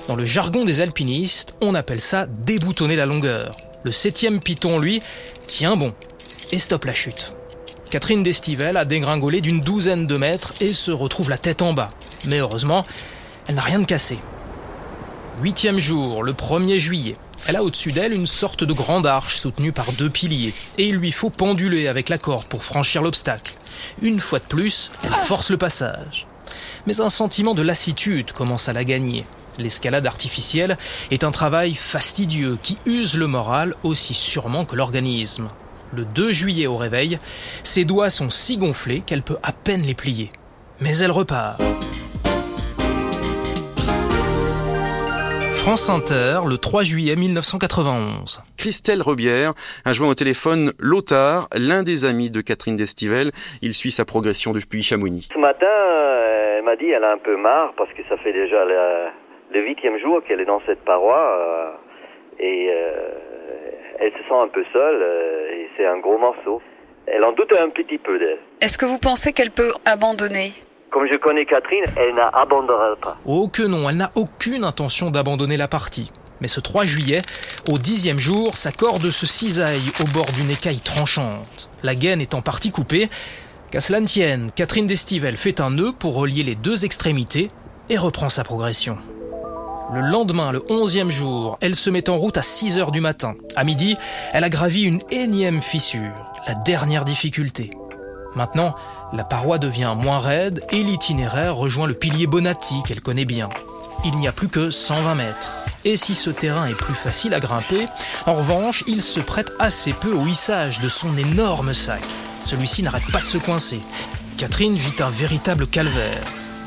Dans 0.08 0.16
le 0.16 0.26
jargon 0.26 0.64
des 0.64 0.82
alpinistes, 0.82 1.56
on 1.62 1.76
appelle 1.76 2.02
ça 2.02 2.26
déboutonner 2.28 2.96
la 2.96 3.06
longueur. 3.06 3.56
Le 3.84 3.92
septième 3.92 4.40
piton, 4.40 4.80
lui, 4.80 5.02
tient 5.48 5.76
bon 5.76 5.94
et 6.52 6.60
stoppe 6.60 6.86
la 6.86 6.94
chute. 6.94 7.34
Catherine 7.90 8.24
Destivelle 8.24 8.78
a 8.78 8.86
dégringolé 8.86 9.42
d'une 9.42 9.62
douzaine 9.62 10.07
de 10.07 10.18
mètres 10.18 10.54
et 10.62 10.72
se 10.74 10.92
retrouve 10.92 11.30
la 11.30 11.38
tête 11.38 11.62
en 11.62 11.74
bas. 11.74 11.90
Mais 12.27 12.39
heureusement, 12.39 12.83
elle 13.47 13.56
n'a 13.56 13.61
rien 13.61 13.80
de 13.80 13.85
cassé. 13.85 14.18
Huitième 15.42 15.80
jour, 15.80 16.23
le 16.23 16.33
1er 16.33 16.77
juillet. 16.77 17.15
Elle 17.47 17.56
a 17.56 17.63
au-dessus 17.63 17.92
d'elle 17.92 18.13
une 18.13 18.27
sorte 18.27 18.63
de 18.63 18.71
grande 18.71 19.06
arche 19.06 19.35
soutenue 19.35 19.71
par 19.71 19.92
deux 19.94 20.09
piliers, 20.09 20.53
et 20.77 20.87
il 20.87 20.95
lui 20.95 21.11
faut 21.11 21.30
penduler 21.30 21.87
avec 21.87 22.07
la 22.07 22.18
corde 22.18 22.47
pour 22.47 22.63
franchir 22.63 23.01
l'obstacle. 23.01 23.56
Une 24.01 24.19
fois 24.19 24.39
de 24.39 24.45
plus, 24.45 24.92
elle 25.03 25.13
force 25.13 25.49
le 25.49 25.57
passage. 25.57 26.27
Mais 26.87 27.01
un 27.01 27.09
sentiment 27.09 27.53
de 27.53 27.61
lassitude 27.61 28.31
commence 28.31 28.69
à 28.69 28.73
la 28.73 28.83
gagner. 28.83 29.25
L'escalade 29.59 30.07
artificielle 30.07 30.77
est 31.11 31.23
un 31.23 31.31
travail 31.31 31.75
fastidieux 31.75 32.57
qui 32.61 32.77
use 32.85 33.18
le 33.18 33.27
moral 33.27 33.75
aussi 33.83 34.13
sûrement 34.13 34.65
que 34.65 34.75
l'organisme. 34.75 35.49
Le 35.92 36.06
2 36.06 36.31
juillet 36.31 36.68
au 36.68 36.77
réveil, 36.77 37.19
ses 37.63 37.85
doigts 37.85 38.09
sont 38.09 38.30
si 38.30 38.57
gonflés 38.57 39.03
qu'elle 39.06 39.21
peut 39.21 39.37
à 39.44 39.51
peine 39.51 39.83
les 39.83 39.94
plier. 39.94 40.31
Mais 40.80 40.97
elle 40.97 41.11
repart. 41.11 41.59
France 45.64 45.90
Inter, 45.90 46.44
le 46.46 46.58
3 46.58 46.84
juillet 46.84 47.16
1991. 47.16 48.44
Christelle 48.58 49.02
Rebière 49.02 49.54
a 49.86 49.94
joint 49.94 50.10
au 50.10 50.14
téléphone 50.14 50.74
Lothar, 50.78 51.48
l'un 51.56 51.84
des 51.84 52.04
amis 52.04 52.30
de 52.30 52.42
Catherine 52.42 52.76
Destivelle. 52.76 53.32
Il 53.62 53.74
suit 53.74 53.92
sa 53.92 54.04
progression 54.04 54.52
depuis 54.52 54.84
Chamonix. 54.84 55.30
Ce 55.34 55.40
matin, 55.40 55.66
euh, 55.66 56.58
elle 56.58 56.66
m'a 56.66 56.76
dit 56.76 56.88
qu'elle 56.88 57.06
a 57.06 57.14
un 57.14 57.18
peu 57.18 57.38
marre 57.38 57.72
parce 57.78 57.90
que 57.94 58.04
ça 58.10 58.18
fait 58.18 58.34
déjà 58.34 58.66
le 58.66 59.62
huitième 59.62 59.98
jour 60.00 60.22
qu'elle 60.28 60.42
est 60.42 60.52
dans 60.52 60.62
cette 60.66 60.84
paroi 60.84 61.16
euh, 61.18 61.72
et 62.40 62.68
euh, 62.70 62.92
elle 64.00 64.12
se 64.12 64.18
sent 64.18 64.36
un 64.36 64.50
peu 64.50 64.66
seule 64.74 65.02
et 65.54 65.70
c'est 65.78 65.86
un 65.86 66.00
gros 66.00 66.18
morceau. 66.18 66.62
Elle 67.08 67.24
en 67.24 67.32
doute 67.32 67.54
un 67.58 67.70
petit 67.70 68.00
peu 68.00 68.20
d'elle. 68.20 68.40
Est-ce 68.60 68.78
que 68.78 68.86
vous 68.86 69.00
pensez 69.00 69.32
qu'elle 69.32 69.52
peut 69.52 69.72
abandonner? 69.86 70.52
Comme 70.94 71.07
je 71.12 71.18
connais 71.18 71.45
Catherine, 71.45 71.85
elle 71.97 72.14
n'abandonnera 72.14 72.95
pas. 73.02 73.18
Oh 73.26 73.47
que 73.47 73.64
non, 73.64 73.90
elle 73.90 73.97
n'a 73.97 74.12
aucune 74.14 74.64
intention 74.64 75.09
d'abandonner 75.09 75.57
la 75.57 75.68
partie. 75.68 76.12
Mais 76.40 76.47
ce 76.47 76.59
3 76.59 76.85
juillet, 76.85 77.21
au 77.68 77.80
dixième 77.80 78.19
jour, 78.19 78.56
sa 78.56 78.71
corde 78.71 79.09
se 79.09 79.26
cisaille 79.26 79.92
au 80.00 80.04
bord 80.14 80.31
d'une 80.33 80.52
écaille 80.52 80.80
tranchante. 80.80 81.69
La 81.81 81.95
gaine 81.95 82.21
est 82.21 82.35
en 82.35 82.42
partie 82.42 82.71
coupée. 82.71 83.09
Qu'à 83.71 83.81
cela 83.81 84.02
ne 84.02 84.06
tienne, 84.06 84.52
Catherine 84.56 84.85
Destivelle 84.85 85.38
fait 85.38 85.59
un 85.62 85.71
nœud 85.71 85.94
pour 85.97 86.14
relier 86.14 86.44
les 86.44 86.56
deux 86.56 86.85
extrémités 86.85 87.50
et 87.90 87.97
reprend 87.97 88.30
sa 88.30 88.44
progression. 88.44 88.97
Le 89.94 90.02
lendemain, 90.02 90.52
le 90.52 90.62
onzième 90.69 91.09
jour, 91.09 91.57
elle 91.62 91.76
se 91.76 91.90
met 91.90 92.07
en 92.09 92.18
route 92.18 92.38
à 92.38 92.44
6 92.44 92.78
heures 92.78 92.92
du 92.92 93.02
matin. 93.02 93.33
À 93.56 93.64
midi, 93.64 93.97
elle 94.31 94.44
a 94.44 94.50
gravi 94.50 94.83
une 94.83 95.00
énième 95.09 95.59
fissure, 95.59 96.31
la 96.47 96.54
dernière 96.54 97.04
difficulté. 97.04 97.71
Maintenant, 98.35 98.76
la 99.14 99.24
paroi 99.24 99.60
devient 99.60 99.94
moins 99.96 100.20
raide 100.20 100.64
et 100.72 100.82
l'itinéraire 100.84 101.56
rejoint 101.56 101.86
le 101.86 101.94
pilier 101.94 102.26
Bonatti 102.26 102.82
qu'elle 102.86 103.02
connaît 103.02 103.26
bien. 103.26 103.50
Il 104.04 104.18
n'y 104.18 104.28
a 104.28 104.32
plus 104.32 104.50
que 104.50 104.72
120 104.72 105.16
mètres. 105.16 105.66
Et 105.86 105.96
si 105.96 106.16
ce 106.16 106.32
terrain 106.32 106.66
est 106.66 106.74
plus 106.74 106.96
facile 106.96 107.34
à 107.34 107.40
grimper, 107.40 107.88
en 108.26 108.34
revanche, 108.34 108.84
il 108.88 109.02
se 109.02 109.20
prête 109.20 109.52
assez 109.60 109.94
peu 109.94 110.14
au 110.14 110.26
hissage 110.26 110.80
de 110.80 110.90
son 110.90 111.16
énorme 111.16 111.74
sac. 111.74 112.02
Celui-ci 112.42 112.82
n'arrête 112.82 113.10
pas 113.12 113.22
de 113.22 113.26
se 113.26 113.38
coincer. 113.38 113.82
Catherine 114.38 114.76
vit 114.76 115.02
un 115.02 115.10
véritable 115.10 115.68
calvaire. 115.68 116.24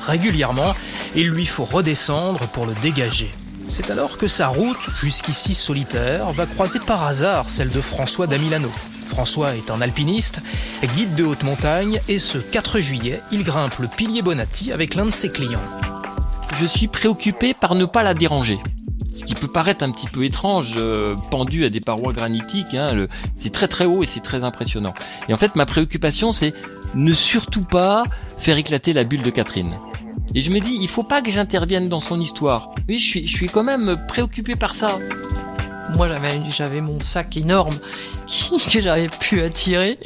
Régulièrement, 0.06 0.72
il 1.16 1.28
lui 1.28 1.46
faut 1.46 1.64
redescendre 1.64 2.46
pour 2.48 2.64
le 2.64 2.74
dégager. 2.74 3.30
C'est 3.68 3.90
alors 3.90 4.16
que 4.16 4.28
sa 4.28 4.48
route, 4.48 4.88
jusqu'ici 5.02 5.54
solitaire, 5.54 6.32
va 6.32 6.46
croiser 6.46 6.78
par 6.78 7.04
hasard 7.04 7.50
celle 7.50 7.70
de 7.70 7.80
François 7.80 8.26
d'Amilano. 8.26 8.70
François 9.08 9.56
est 9.56 9.70
un 9.70 9.80
alpiniste, 9.80 10.40
guide 10.94 11.14
de 11.14 11.24
haute 11.24 11.42
montagne, 11.42 12.00
et 12.08 12.18
ce 12.18 12.38
4 12.38 12.80
juillet, 12.80 13.20
il 13.32 13.44
grimpe 13.44 13.78
le 13.78 13.88
pilier 13.88 14.22
Bonatti 14.22 14.72
avec 14.72 14.94
l'un 14.94 15.06
de 15.06 15.10
ses 15.10 15.30
clients. 15.30 15.62
Je 16.52 16.64
suis 16.64 16.86
préoccupé 16.86 17.54
par 17.54 17.74
ne 17.74 17.84
pas 17.84 18.02
la 18.02 18.14
déranger. 18.14 18.58
Ce 19.16 19.24
qui 19.24 19.34
peut 19.34 19.48
paraître 19.48 19.82
un 19.82 19.90
petit 19.90 20.06
peu 20.06 20.24
étrange, 20.24 20.74
euh, 20.76 21.10
pendu 21.30 21.64
à 21.64 21.70
des 21.70 21.80
parois 21.80 22.12
granitiques, 22.12 22.74
hein, 22.74 23.06
c'est 23.36 23.52
très 23.52 23.66
très 23.66 23.84
haut 23.84 24.02
et 24.02 24.06
c'est 24.06 24.20
très 24.20 24.44
impressionnant. 24.44 24.94
Et 25.28 25.32
en 25.32 25.36
fait, 25.36 25.56
ma 25.56 25.66
préoccupation, 25.66 26.32
c'est 26.32 26.54
ne 26.94 27.12
surtout 27.12 27.64
pas 27.64 28.04
faire 28.38 28.58
éclater 28.58 28.92
la 28.92 29.04
bulle 29.04 29.22
de 29.22 29.30
Catherine. 29.30 29.70
Et 30.36 30.42
je 30.42 30.50
me 30.50 30.60
dis, 30.60 30.76
il 30.78 30.88
faut 30.88 31.02
pas 31.02 31.22
que 31.22 31.30
j'intervienne 31.30 31.88
dans 31.88 31.98
son 31.98 32.20
histoire. 32.20 32.74
Oui, 32.90 32.98
je 32.98 33.06
suis, 33.06 33.26
je 33.26 33.34
suis 33.34 33.48
quand 33.48 33.62
même 33.62 34.04
préoccupé 34.06 34.52
par 34.52 34.74
ça. 34.74 34.86
Moi, 35.96 36.06
j'avais, 36.06 36.28
j'avais 36.50 36.82
mon 36.82 37.00
sac 37.00 37.38
énorme 37.38 37.74
que 38.70 38.82
j'avais 38.82 39.08
pu 39.08 39.40
attirer. 39.40 39.98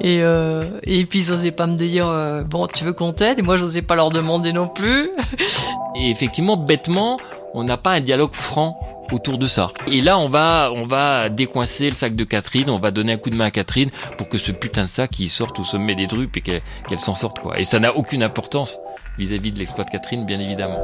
Et, 0.00 0.22
euh, 0.22 0.78
et 0.84 1.04
puis, 1.06 1.24
ils 1.24 1.32
osaient 1.32 1.50
pas 1.50 1.66
me 1.66 1.74
dire, 1.74 2.06
euh, 2.06 2.44
bon, 2.44 2.68
tu 2.68 2.84
veux 2.84 2.92
qu'on 2.92 3.12
t'aide? 3.12 3.40
Et 3.40 3.42
moi, 3.42 3.56
j'osais 3.56 3.82
pas 3.82 3.96
leur 3.96 4.12
demander 4.12 4.52
non 4.52 4.68
plus. 4.68 5.10
Et 5.96 6.08
effectivement, 6.08 6.56
bêtement, 6.56 7.18
on 7.52 7.64
n'a 7.64 7.76
pas 7.76 7.94
un 7.94 8.00
dialogue 8.00 8.32
franc 8.32 8.78
autour 9.10 9.38
de 9.38 9.48
ça. 9.48 9.72
Et 9.88 10.00
là, 10.00 10.18
on 10.18 10.28
va, 10.28 10.70
on 10.72 10.86
va 10.86 11.28
décoincer 11.30 11.86
le 11.86 11.94
sac 11.94 12.14
de 12.14 12.24
Catherine, 12.24 12.70
on 12.70 12.78
va 12.78 12.92
donner 12.92 13.14
un 13.14 13.16
coup 13.16 13.30
de 13.30 13.34
main 13.34 13.46
à 13.46 13.50
Catherine 13.50 13.90
pour 14.18 14.28
que 14.28 14.38
ce 14.38 14.52
putain 14.52 14.82
de 14.82 14.88
sac 14.88 15.18
il 15.18 15.28
sorte 15.28 15.58
au 15.58 15.64
sommet 15.64 15.94
des 15.94 16.06
drupes 16.06 16.36
et 16.36 16.40
qu'elle 16.40 16.62
qu'elle 16.88 16.98
s'en 16.98 17.14
sorte 17.14 17.38
quoi. 17.38 17.58
Et 17.58 17.64
ça 17.64 17.78
n'a 17.78 17.94
aucune 17.96 18.22
importance 18.22 18.78
vis-à-vis 19.18 19.52
de 19.52 19.58
l'exploit 19.58 19.84
de 19.84 19.90
Catherine, 19.90 20.26
bien 20.26 20.40
évidemment. 20.40 20.78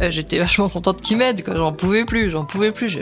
Euh, 0.00 0.10
J'étais 0.10 0.38
vachement 0.38 0.68
contente 0.68 1.02
qu'ils 1.02 1.16
m'aident, 1.16 1.44
quoi. 1.44 1.56
J'en 1.56 1.72
pouvais 1.72 2.04
plus, 2.04 2.30
j'en 2.30 2.44
pouvais 2.44 2.72
plus. 2.72 2.96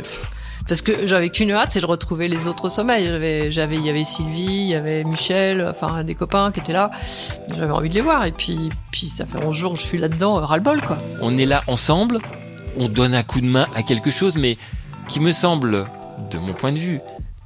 Parce 0.68 0.82
que 0.82 1.06
j'avais 1.06 1.28
qu'une 1.30 1.52
hâte, 1.52 1.72
c'est 1.72 1.80
de 1.80 1.86
retrouver 1.86 2.28
les 2.28 2.46
autres. 2.46 2.68
J'avais, 2.74 3.50
j'avais, 3.52 3.76
il 3.76 3.86
y 3.86 3.90
avait 3.90 4.04
Sylvie, 4.04 4.44
il 4.44 4.68
y 4.68 4.74
avait 4.74 5.04
Michel, 5.04 5.66
enfin 5.68 6.02
des 6.02 6.14
copains 6.14 6.50
qui 6.50 6.60
étaient 6.60 6.72
là. 6.72 6.90
J'avais 7.56 7.72
envie 7.72 7.88
de 7.88 7.94
les 7.94 8.00
voir. 8.00 8.24
Et 8.24 8.32
puis, 8.32 8.70
puis 8.90 9.08
ça 9.08 9.26
fait 9.26 9.38
11 9.38 9.56
jours 9.56 9.72
que 9.74 9.78
je 9.78 9.84
suis 9.86 9.98
là-dedans, 9.98 10.38
euh, 10.38 10.44
ras-le-bol, 10.44 10.80
quoi. 10.82 10.98
On 11.20 11.38
est 11.38 11.46
là 11.46 11.62
ensemble, 11.68 12.18
on 12.76 12.88
donne 12.88 13.14
un 13.14 13.22
coup 13.22 13.40
de 13.40 13.46
main 13.46 13.66
à 13.74 13.82
quelque 13.82 14.10
chose, 14.10 14.36
mais 14.36 14.56
qui 15.08 15.20
me 15.20 15.30
semble, 15.30 15.86
de 16.30 16.38
mon 16.38 16.52
point 16.52 16.72
de 16.72 16.78
vue, 16.78 17.00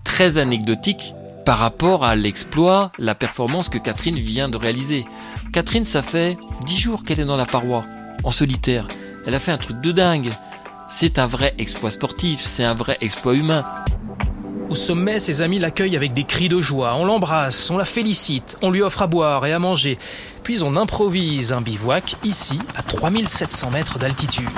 très 0.04 0.38
anecdotique 0.38 1.14
par 1.50 1.58
rapport 1.58 2.04
à 2.04 2.14
l'exploit, 2.14 2.92
la 2.96 3.16
performance 3.16 3.68
que 3.68 3.78
Catherine 3.78 4.20
vient 4.20 4.48
de 4.48 4.56
réaliser. 4.56 5.04
Catherine, 5.52 5.84
ça 5.84 6.00
fait 6.00 6.38
dix 6.64 6.78
jours 6.78 7.02
qu'elle 7.02 7.18
est 7.18 7.24
dans 7.24 7.34
la 7.34 7.44
paroi, 7.44 7.82
en 8.22 8.30
solitaire. 8.30 8.86
Elle 9.26 9.34
a 9.34 9.40
fait 9.40 9.50
un 9.50 9.56
truc 9.56 9.80
de 9.80 9.90
dingue. 9.90 10.28
C'est 10.88 11.18
un 11.18 11.26
vrai 11.26 11.56
exploit 11.58 11.90
sportif, 11.90 12.40
c'est 12.40 12.62
un 12.62 12.74
vrai 12.74 12.98
exploit 13.00 13.34
humain. 13.34 13.64
Au 14.68 14.76
sommet, 14.76 15.18
ses 15.18 15.42
amis 15.42 15.58
l'accueillent 15.58 15.96
avec 15.96 16.12
des 16.12 16.22
cris 16.22 16.48
de 16.48 16.60
joie. 16.60 16.94
On 16.94 17.04
l'embrasse, 17.04 17.68
on 17.72 17.78
la 17.78 17.84
félicite, 17.84 18.56
on 18.62 18.70
lui 18.70 18.82
offre 18.82 19.02
à 19.02 19.08
boire 19.08 19.44
et 19.44 19.52
à 19.52 19.58
manger. 19.58 19.98
Puis 20.44 20.62
on 20.62 20.76
improvise 20.76 21.52
un 21.52 21.62
bivouac 21.62 22.14
ici, 22.22 22.60
à 22.76 22.84
3700 22.84 23.72
mètres 23.72 23.98
d'altitude. 23.98 24.48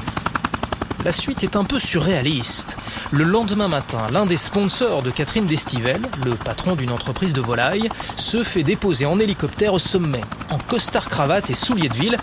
La 1.05 1.11
suite 1.11 1.43
est 1.43 1.57
un 1.57 1.65
peu 1.65 1.81
surréaliste. 1.81 2.77
Le 3.11 3.25
lendemain 3.25 3.67
matin, 3.67 4.07
l'un 4.13 4.25
des 4.25 4.37
sponsors 4.37 5.03
de 5.03 5.11
Catherine 5.11 5.47
Destivelle, 5.47 6.03
le 6.25 6.37
patron 6.37 6.77
d'une 6.77 6.93
entreprise 6.93 7.33
de 7.33 7.41
volailles, 7.41 7.89
se 8.17 8.45
fait 8.45 8.63
déposer 8.63 9.05
en 9.05 9.19
hélicoptère 9.19 9.75
au 9.75 9.81
sommet. 9.81 10.23
En 10.51 10.59
costard 10.59 11.09
cravate 11.09 11.51
et 11.51 11.55
souliers 11.55 11.89
de 11.89 11.97
ville, 11.97 12.19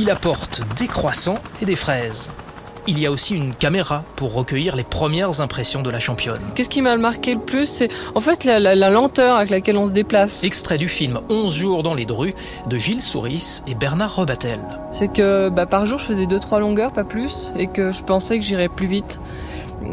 il 0.00 0.10
apporte 0.10 0.62
des 0.76 0.88
croissants 0.88 1.38
et 1.62 1.64
des 1.64 1.76
fraises. 1.76 2.32
Il 2.86 2.98
y 2.98 3.06
a 3.06 3.10
aussi 3.10 3.34
une 3.34 3.54
caméra 3.54 4.04
pour 4.16 4.34
recueillir 4.34 4.76
les 4.76 4.82
premières 4.84 5.40
impressions 5.40 5.80
de 5.82 5.88
la 5.90 6.00
championne. 6.00 6.40
Qu'est-ce 6.54 6.68
qui 6.68 6.82
m'a 6.82 6.96
marqué 6.98 7.34
le 7.34 7.40
plus 7.40 7.64
C'est 7.66 7.88
en 8.14 8.20
fait 8.20 8.44
la, 8.44 8.60
la- 8.60 8.74
la 8.74 8.90
lenteur 8.90 9.36
avec 9.36 9.48
laquelle 9.48 9.78
on 9.78 9.86
se 9.86 9.92
déplace. 9.92 10.44
Extrait 10.44 10.76
du 10.76 10.88
film 10.88 11.20
11 11.30 11.54
jours 11.54 11.82
dans 11.82 11.94
les 11.94 12.04
drues 12.04 12.34
de 12.68 12.76
Gilles 12.76 13.00
Souris 13.00 13.62
et 13.66 13.74
Bernard 13.74 14.14
Rebatel. 14.16 14.58
C'est 14.92 15.08
que 15.10 15.48
bah, 15.48 15.64
par 15.64 15.86
jour 15.86 15.98
je 15.98 16.04
faisais 16.04 16.26
2-3 16.26 16.60
longueurs, 16.60 16.92
pas 16.92 17.04
plus, 17.04 17.50
et 17.56 17.68
que 17.68 17.90
je 17.90 18.02
pensais 18.02 18.38
que 18.38 18.44
j'irais 18.44 18.68
plus 18.68 18.86
vite. 18.86 19.18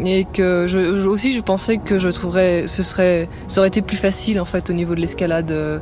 Et 0.05 0.25
que 0.25 0.65
je, 0.67 0.79
aussi 1.07 1.31
je 1.31 1.39
pensais 1.39 1.77
que 1.77 1.97
je 1.97 2.09
trouverais 2.09 2.65
ce 2.67 2.83
serait 2.83 3.29
ça 3.47 3.59
aurait 3.61 3.67
été 3.69 3.81
plus 3.81 3.97
facile 3.97 4.39
en 4.39 4.45
fait 4.45 4.69
au 4.69 4.73
niveau 4.73 4.95
de 4.95 4.99
l'escalade 5.01 5.49
euh, 5.51 5.79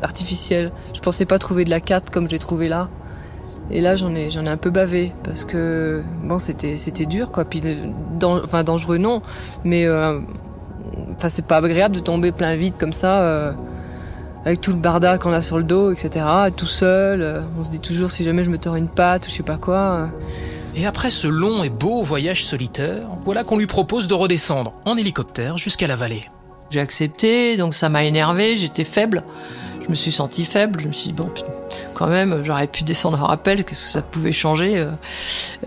artificielle. 0.00 0.70
Je 0.94 1.00
pensais 1.00 1.24
pas 1.26 1.38
trouver 1.38 1.64
de 1.64 1.70
la 1.70 1.80
4 1.80 2.10
comme 2.10 2.28
j'ai 2.30 2.38
trouvé 2.38 2.68
là. 2.68 2.88
Et 3.72 3.80
là 3.80 3.96
j'en 3.96 4.14
ai 4.14 4.30
j'en 4.30 4.44
ai 4.44 4.50
un 4.50 4.58
peu 4.58 4.70
bavé 4.70 5.12
parce 5.24 5.44
que 5.44 6.02
bon 6.22 6.38
c'était 6.38 6.76
c'était 6.76 7.06
dur 7.06 7.30
quoi 7.30 7.46
puis 7.46 7.62
enfin 8.22 8.64
dangereux 8.64 8.98
non 8.98 9.22
mais 9.64 9.86
euh, 9.86 10.20
enfin 11.16 11.30
c'est 11.30 11.46
pas 11.46 11.56
agréable 11.56 11.94
de 11.94 12.00
tomber 12.00 12.32
plein 12.32 12.54
vide 12.56 12.74
comme 12.78 12.92
ça 12.92 13.22
euh, 13.22 13.52
avec 14.44 14.60
tout 14.60 14.72
le 14.72 14.76
barda 14.76 15.16
qu'on 15.16 15.32
a 15.32 15.40
sur 15.40 15.56
le 15.56 15.64
dos 15.64 15.90
etc 15.90 16.26
tout 16.54 16.66
seul 16.66 17.22
euh, 17.22 17.40
on 17.58 17.64
se 17.64 17.70
dit 17.70 17.80
toujours 17.80 18.10
si 18.10 18.24
jamais 18.24 18.44
je 18.44 18.50
me 18.50 18.58
tords 18.58 18.76
une 18.76 18.90
patte 18.90 19.26
ou 19.26 19.30
je 19.30 19.36
sais 19.36 19.42
pas 19.42 19.56
quoi 19.56 20.10
Et 20.74 20.86
après 20.86 21.08
ce 21.08 21.28
long 21.28 21.64
et 21.64 21.70
beau 21.70 22.02
voyage 22.02 22.44
solitaire, 22.44 23.06
voilà 23.20 23.44
qu'on 23.44 23.58
lui 23.58 23.66
propose 23.66 24.08
de 24.08 24.14
redescendre 24.14 24.72
en 24.86 24.96
hélicoptère 24.96 25.58
jusqu'à 25.58 25.86
la 25.86 25.96
vallée. 25.96 26.24
J'ai 26.70 26.80
accepté, 26.80 27.58
donc 27.58 27.74
ça 27.74 27.90
m'a 27.90 28.04
énervé, 28.04 28.56
j'étais 28.56 28.84
faible. 28.84 29.22
Je 29.84 29.90
me 29.90 29.94
suis 29.94 30.12
senti 30.12 30.44
faible, 30.44 30.80
je 30.80 30.88
me 30.88 30.92
suis 30.92 31.08
dit, 31.08 31.12
bon, 31.12 31.28
quand 31.94 32.06
même, 32.06 32.42
j'aurais 32.44 32.68
pu 32.68 32.84
descendre 32.84 33.22
un 33.22 33.26
rappel, 33.26 33.64
qu'est-ce 33.64 33.84
que 33.84 33.90
ça 33.90 34.02
pouvait 34.02 34.32
changer 34.32 34.78
euh, 34.78 34.90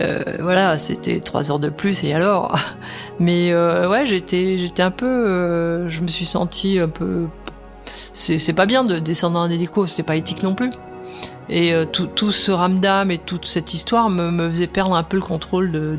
euh, 0.00 0.22
Voilà, 0.40 0.78
c'était 0.78 1.20
trois 1.20 1.50
heures 1.50 1.58
de 1.58 1.68
plus, 1.68 2.02
et 2.02 2.14
alors 2.14 2.56
Mais 3.20 3.52
euh, 3.52 3.88
ouais, 3.90 4.06
j'étais 4.06 4.56
j'étais 4.56 4.82
un 4.82 4.90
peu... 4.90 5.88
je 5.88 6.00
me 6.00 6.08
suis 6.08 6.24
senti 6.24 6.78
un 6.78 6.88
peu... 6.88 7.26
C'est 8.12 8.38
c'est 8.38 8.54
pas 8.54 8.66
bien 8.66 8.84
de 8.84 8.98
descendre 8.98 9.38
en 9.38 9.50
hélico, 9.50 9.86
c'était 9.86 10.02
pas 10.02 10.16
éthique 10.16 10.42
non 10.42 10.54
plus. 10.54 10.70
Et 11.48 11.72
tout, 11.92 12.32
ce 12.32 12.50
ramdam 12.50 13.10
et 13.12 13.18
toute 13.18 13.46
cette 13.46 13.72
histoire 13.72 14.10
me, 14.10 14.50
faisait 14.50 14.66
perdre 14.66 14.96
un 14.96 15.04
peu 15.04 15.16
le 15.16 15.22
contrôle 15.22 15.70
de 15.70 15.96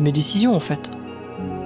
mes 0.00 0.12
décisions, 0.12 0.54
en 0.54 0.60
fait. 0.60 0.90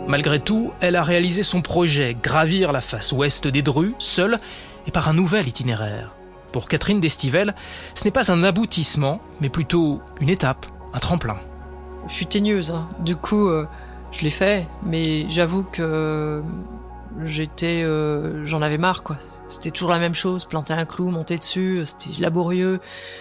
Malgré 0.09 0.41
tout, 0.41 0.73
elle 0.81 0.97
a 0.97 1.03
réalisé 1.03 1.43
son 1.43 1.61
projet, 1.61 2.17
gravir 2.21 2.73
la 2.73 2.81
face 2.81 3.12
ouest 3.12 3.47
des 3.47 3.61
Drues, 3.61 3.95
seule 3.99 4.38
et 4.87 4.91
par 4.91 5.07
un 5.09 5.12
nouvel 5.12 5.47
itinéraire. 5.47 6.17
Pour 6.50 6.67
Catherine 6.67 6.99
Destivelle, 6.99 7.55
ce 7.95 8.05
n'est 8.05 8.11
pas 8.11 8.33
un 8.33 8.43
aboutissement, 8.43 9.21
mais 9.43 9.50
plutôt 9.50 10.00
une 10.23 10.31
étape, 10.31 10.65
un 10.95 10.99
tremplin. 10.99 11.37
Je 12.07 12.15
suis 12.15 12.25
teigneuse, 12.25 12.71
hein. 12.71 12.88
du 13.00 13.17
coup, 13.17 13.49
euh, 13.49 13.67
je 14.11 14.23
l'ai 14.23 14.31
fait, 14.31 14.67
mais 14.83 15.29
j'avoue 15.29 15.62
que 15.65 16.43
j'étais, 17.27 17.83
euh, 17.83 18.47
j'en 18.47 18.62
avais 18.62 18.79
marre, 18.79 19.03
quoi. 19.03 19.19
C'était 19.50 19.71
toujours 19.71 19.91
la 19.91 19.99
même 19.99 20.15
chose, 20.15 20.47
planter 20.47 20.73
un 20.73 20.87
clou, 20.87 21.11
monter 21.11 21.37
dessus, 21.37 21.83
c'était 21.85 22.19
laborieux. 22.19 22.81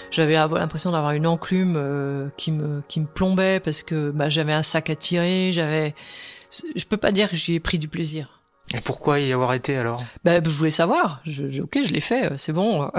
J'avais 0.09 0.35
l'impression 0.35 0.91
d'avoir 0.91 1.11
une 1.11 1.27
enclume 1.27 1.75
euh, 1.75 2.29
qui 2.37 2.53
me 2.53 2.81
qui 2.87 3.01
me 3.01 3.05
plombait 3.05 3.59
parce 3.59 3.83
que 3.83 4.11
bah, 4.11 4.29
j'avais 4.29 4.53
un 4.53 4.63
sac 4.63 4.89
à 4.89 4.95
tirer, 4.95 5.51
j'avais. 5.51 5.93
Je 6.75 6.85
peux 6.85 6.97
pas 6.97 7.11
dire 7.11 7.29
que 7.29 7.35
j'y 7.35 7.53
ai 7.55 7.59
pris 7.59 7.79
du 7.79 7.87
plaisir. 7.87 8.41
Et 8.73 8.81
pourquoi 8.81 9.19
y 9.19 9.31
avoir 9.31 9.53
été 9.53 9.77
alors? 9.77 10.03
Bah, 10.25 10.43
je 10.43 10.49
voulais 10.49 10.69
savoir. 10.69 11.21
Je, 11.25 11.49
je- 11.49 11.61
ok, 11.61 11.79
je 11.85 11.93
l'ai 11.93 12.01
fait, 12.01 12.31
euh, 12.33 12.37
c'est 12.37 12.51
bon. 12.51 12.91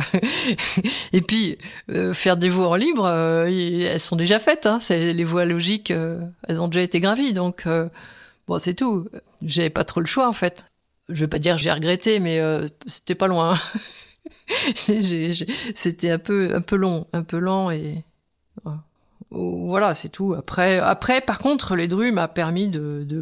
Et 1.12 1.20
puis, 1.20 1.58
euh, 1.90 2.14
faire 2.14 2.38
des 2.38 2.48
voies 2.48 2.68
en 2.68 2.74
libre, 2.74 3.04
euh, 3.04 3.50
y- 3.50 3.82
elles 3.82 4.00
sont 4.00 4.16
déjà 4.16 4.38
faites. 4.38 4.64
Hein. 4.64 4.80
C'est- 4.80 5.12
Les 5.12 5.24
voies 5.24 5.44
logiques, 5.44 5.90
euh, 5.90 6.20
elles 6.48 6.62
ont 6.62 6.68
déjà 6.68 6.80
été 6.82 7.00
gravies. 7.00 7.34
Donc, 7.34 7.64
euh, 7.66 7.88
bon, 8.46 8.58
c'est 8.58 8.72
tout. 8.74 9.08
J'avais 9.42 9.68
pas 9.68 9.84
trop 9.84 10.00
le 10.00 10.06
choix, 10.06 10.26
en 10.26 10.32
fait. 10.32 10.64
Je 11.10 11.20
vais 11.20 11.28
pas 11.28 11.38
dire 11.38 11.56
que 11.56 11.62
j'ai 11.62 11.72
regretté, 11.72 12.18
mais 12.18 12.38
euh, 12.40 12.68
c'était 12.86 13.14
pas 13.14 13.26
loin. 13.28 13.58
C'était 15.74 16.10
un 16.10 16.18
peu, 16.18 16.54
un 16.54 16.60
peu 16.60 16.76
long, 16.76 17.06
un 17.12 17.22
peu 17.22 17.38
lent 17.38 17.70
et 17.70 18.04
voilà. 18.64 18.80
Voilà, 19.30 19.94
c'est 19.94 20.08
tout. 20.08 20.34
Après, 20.34 20.78
après, 20.78 21.20
par 21.20 21.38
contre, 21.38 21.76
les 21.76 21.86
drues 21.88 22.12
m'a 22.12 22.28
permis 22.28 22.68
de, 22.68 23.04
de, 23.06 23.20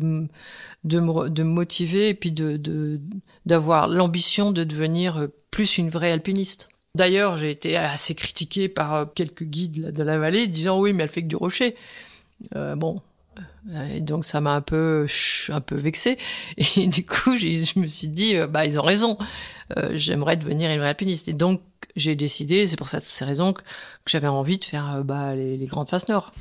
de, 0.85 1.01
me, 1.01 1.29
de 1.29 1.43
me 1.43 1.51
motiver 1.51 2.11
et 2.11 2.15
puis 2.15 2.31
de, 2.33 3.01
d'avoir 3.45 3.89
l'ambition 3.89 4.53
de 4.53 4.63
devenir 4.63 5.17
euh, 5.19 5.27
plus 5.51 5.79
une 5.79 5.89
vraie 5.89 6.13
alpiniste. 6.13 6.69
D'ailleurs, 6.95 7.37
j'ai 7.37 7.51
été 7.51 7.77
assez 7.77 8.15
critiquée 8.15 8.69
par 8.69 8.95
euh, 8.95 9.05
quelques 9.05 9.45
guides 9.45 9.91
de 9.91 10.03
la 10.03 10.19
vallée 10.19 10.47
disant 10.47 10.81
oui, 10.81 10.93
mais 10.93 11.03
elle 11.03 11.09
fait 11.11 11.23
que 11.23 11.29
du 11.29 11.37
rocher. 11.37 11.75
Euh, 12.55 12.77
bon. 12.77 13.03
Et 13.93 14.01
donc 14.01 14.25
ça 14.25 14.41
m'a 14.41 14.55
un 14.55 14.61
peu, 14.61 15.07
un 15.49 15.61
peu 15.61 15.77
vexé. 15.77 16.19
Et 16.77 16.87
du 16.89 17.05
coup, 17.05 17.37
je 17.37 17.79
me 17.79 17.87
suis 17.87 18.09
dit, 18.09 18.37
euh, 18.37 18.47
bah 18.47 18.65
ils 18.67 18.79
ont 18.79 18.83
raison. 18.83 19.19
euh, 19.77 19.91
j'aimerais 19.95 20.37
devenir 20.37 20.71
une 20.71 20.81
alpiniste. 20.83 21.29
Et 21.29 21.33
donc, 21.33 21.61
j'ai 21.97 22.15
décidé, 22.15 22.69
c'est 22.69 22.77
pour 22.77 22.89
cette 22.89 23.05
ces 23.07 23.25
raisons 23.25 23.53
que, 23.53 23.63
que 23.63 24.11
j'avais 24.11 24.29
envie 24.29 24.59
de 24.59 24.65
faire 24.65 24.97
euh, 24.97 25.03
bah, 25.03 25.35
les, 25.35 25.57
les 25.57 25.67
grandes 25.67 25.89
faces 25.89 26.09
nord. 26.09 26.33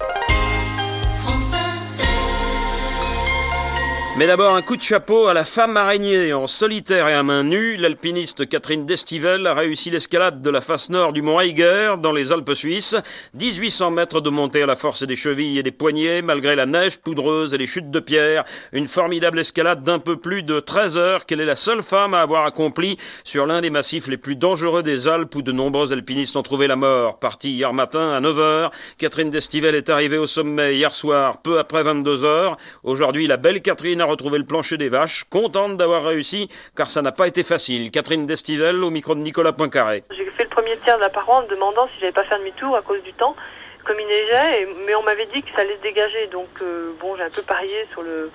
Mais 4.18 4.28
d'abord 4.28 4.56
un 4.56 4.62
coup 4.62 4.78
de 4.78 4.82
chapeau 4.82 5.28
à 5.28 5.34
la 5.34 5.44
femme 5.44 5.76
araignée. 5.76 6.32
En 6.32 6.48
solitaire 6.48 7.10
et 7.10 7.14
à 7.14 7.22
main 7.22 7.44
nue, 7.44 7.76
l'alpiniste 7.76 8.48
Catherine 8.48 8.86
Destivelle 8.86 9.46
a 9.46 9.54
réussi 9.54 9.90
l'escalade 9.90 10.42
de 10.42 10.50
la 10.50 10.62
face 10.62 10.90
nord 10.90 11.12
du 11.12 11.22
mont 11.22 11.42
Eiger 11.42 11.96
dans 12.02 12.14
les 12.14 12.32
Alpes 12.32 12.54
suisses. 12.54 12.96
1800 13.34 13.92
mètres 13.92 14.22
de 14.22 14.30
montée 14.30 14.64
à 14.64 14.68
la 14.68 14.78
force 14.78 15.04
des 15.04 15.18
chevilles 15.18 15.60
et 15.60 15.64
des 15.64 15.72
poignets 15.72 16.22
malgré 16.22 16.56
la 16.56 16.66
neige 16.66 17.00
poudreuse 17.00 17.54
et 17.54 17.58
les 17.58 17.68
chutes 17.68 17.92
de 17.92 18.00
pierre. 18.00 18.46
Une 18.72 18.88
formidable 18.88 19.38
escalade 19.38 19.84
d'un 19.84 20.00
peu 20.00 20.16
plus 20.16 20.44
de 20.44 20.62
13 20.62 20.98
heures 20.98 21.26
qu'elle 21.26 21.42
est 21.42 21.46
la 21.46 21.58
seule 21.58 21.84
femme 21.84 22.14
à 22.14 22.22
avoir 22.22 22.46
accompli 22.46 22.96
sur 23.26 23.46
l'un 23.46 23.60
des 23.60 23.70
massifs 23.70 24.08
les 24.08 24.16
plus 24.16 24.38
dangereux 24.38 24.82
des 24.82 25.10
Alpes 25.10 25.36
où 25.36 25.42
de 25.42 25.52
nombreux 25.52 25.92
alpinistes 25.92 26.38
ont 26.38 26.44
trouvé 26.44 26.68
la 26.68 26.78
mort? 26.78 27.20
Partie 27.20 27.52
hier 27.52 27.74
matin 27.74 28.14
à 28.14 28.22
9 28.22 28.40
heures, 28.40 28.72
Catherine 28.98 29.30
Destivelle 29.30 29.76
est 29.76 29.90
arrivée 29.90 30.18
au 30.18 30.26
sommet 30.26 30.78
hier 30.78 30.94
soir 30.94 31.42
peu 31.42 31.60
après 31.60 31.84
22 31.84 32.24
heures. 32.24 32.56
Aujourd'hui, 32.84 33.28
la 33.28 33.36
belle 33.36 33.62
Catherine 33.62 34.05
a 34.06 34.08
retrouvé 34.08 34.38
le 34.38 34.46
plancher 34.46 34.78
des 34.78 34.90
vaches, 34.90 35.24
contente 35.30 35.78
d'avoir 35.78 36.04
réussi, 36.04 36.48
car 36.78 36.90
ça 36.90 37.02
n'a 37.02 37.12
pas 37.12 37.28
été 37.28 37.44
facile. 37.44 37.92
Catherine 37.92 38.26
Destivelle 38.26 38.84
au 38.84 38.90
micro 38.92 39.16
de 39.16 39.20
Nicolas 39.20 39.52
Poincaré. 39.52 40.04
J'ai 40.12 40.26
fait 40.38 40.44
le 40.44 40.50
premier 40.50 40.78
tiers 40.86 40.98
de 40.98 41.02
la 41.02 41.10
paroi 41.10 41.38
en 41.38 41.44
me 41.44 41.48
demandant 41.50 41.88
si 41.88 42.00
j'allais 42.00 42.12
pas 42.12 42.24
faire 42.24 42.40
demi-tour 42.40 42.76
à 42.76 42.82
cause 42.82 43.02
du 43.04 43.14
temps, 43.14 43.36
comme 43.84 43.98
il 44.00 44.08
neigeait, 44.08 44.68
mais 44.86 44.96
on 44.96 45.04
m'avait 45.04 45.28
dit 45.34 45.42
que 45.42 45.50
ça 45.56 45.62
allait 45.62 45.78
se 45.78 45.82
dégager, 45.82 46.28
donc 46.32 46.50
euh, 46.62 46.94
bon, 47.02 47.16
j'ai 47.18 47.24
un 47.24 47.30
peu 47.30 47.42
parié 47.42 47.88
sur 47.92 48.02
le 48.02 48.32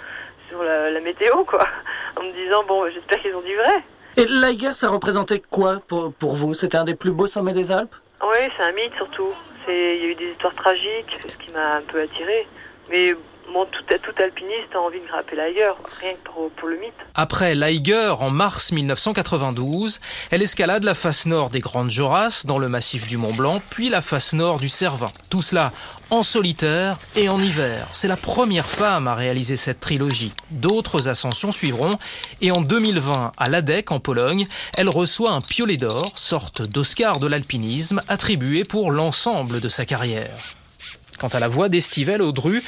sur 0.48 0.64
la, 0.64 0.90
la 0.90 1.00
météo, 1.00 1.44
quoi, 1.44 1.64
en 2.16 2.24
me 2.24 2.32
disant 2.32 2.64
bon, 2.66 2.90
j'espère 2.92 3.20
qu'ils 3.22 3.34
ont 3.34 3.42
dit 3.42 3.54
vrai. 3.54 3.82
Et 4.16 4.24
l'Eiger, 4.26 4.74
ça 4.74 4.88
représentait 4.88 5.38
quoi 5.38 5.80
pour, 5.86 6.12
pour 6.12 6.34
vous? 6.34 6.52
C'était 6.54 6.76
un 6.76 6.84
des 6.84 6.96
plus 6.96 7.12
beaux 7.12 7.28
sommets 7.28 7.52
des 7.52 7.70
Alpes? 7.70 7.94
Oui, 8.22 8.50
c'est 8.56 8.64
un 8.64 8.72
mythe 8.72 8.94
surtout. 8.96 9.32
Il 9.68 9.74
y 9.74 10.04
a 10.04 10.08
eu 10.08 10.14
des 10.16 10.30
histoires 10.32 10.54
tragiques, 10.54 11.16
ce 11.28 11.36
qui 11.36 11.52
m'a 11.52 11.76
un 11.76 11.82
peu 11.82 12.00
attiré, 12.00 12.48
mais 12.90 13.14
tout, 13.70 13.84
tout 13.84 14.22
alpiniste 14.22 14.74
a 14.74 14.80
envie 14.80 15.00
de 15.00 15.06
grimper 15.06 15.36
rien 16.00 16.12
que 16.12 16.30
pour, 16.30 16.68
le 16.68 16.76
mythe. 16.76 16.92
Après 17.14 17.54
l'Eiger 17.54 18.14
en 18.20 18.30
mars 18.30 18.72
1992, 18.72 20.00
elle 20.30 20.42
escalade 20.42 20.84
la 20.84 20.94
face 20.94 21.26
nord 21.26 21.50
des 21.50 21.60
Grandes 21.60 21.90
Jorasses 21.90 22.46
dans 22.46 22.58
le 22.58 22.68
massif 22.68 23.06
du 23.06 23.16
Mont 23.16 23.32
Blanc, 23.32 23.60
puis 23.70 23.88
la 23.88 24.00
face 24.00 24.32
nord 24.32 24.60
du 24.60 24.68
Cervin. 24.68 25.10
Tout 25.30 25.42
cela 25.42 25.72
en 26.10 26.22
solitaire 26.22 26.98
et 27.16 27.28
en 27.28 27.40
hiver. 27.40 27.86
C'est 27.92 28.08
la 28.08 28.16
première 28.16 28.66
femme 28.66 29.06
à 29.06 29.14
réaliser 29.14 29.56
cette 29.56 29.80
trilogie. 29.80 30.32
D'autres 30.50 31.08
ascensions 31.08 31.52
suivront 31.52 31.98
et 32.40 32.50
en 32.50 32.60
2020, 32.60 33.32
à 33.36 33.48
Ladek 33.48 33.92
en 33.92 34.00
Pologne, 34.00 34.46
elle 34.76 34.88
reçoit 34.88 35.30
un 35.30 35.40
piolet 35.40 35.76
d'or, 35.76 36.12
sorte 36.16 36.62
d'Oscar 36.62 37.18
de 37.18 37.26
l'alpinisme, 37.26 38.02
attribué 38.08 38.64
pour 38.64 38.90
l'ensemble 38.90 39.60
de 39.60 39.68
sa 39.68 39.84
carrière. 39.84 40.56
Quant 41.20 41.28
à 41.28 41.38
la 41.38 41.48
voie 41.48 41.68
d'Estivelle 41.68 42.22
au 42.22 42.32
Dru, 42.32 42.62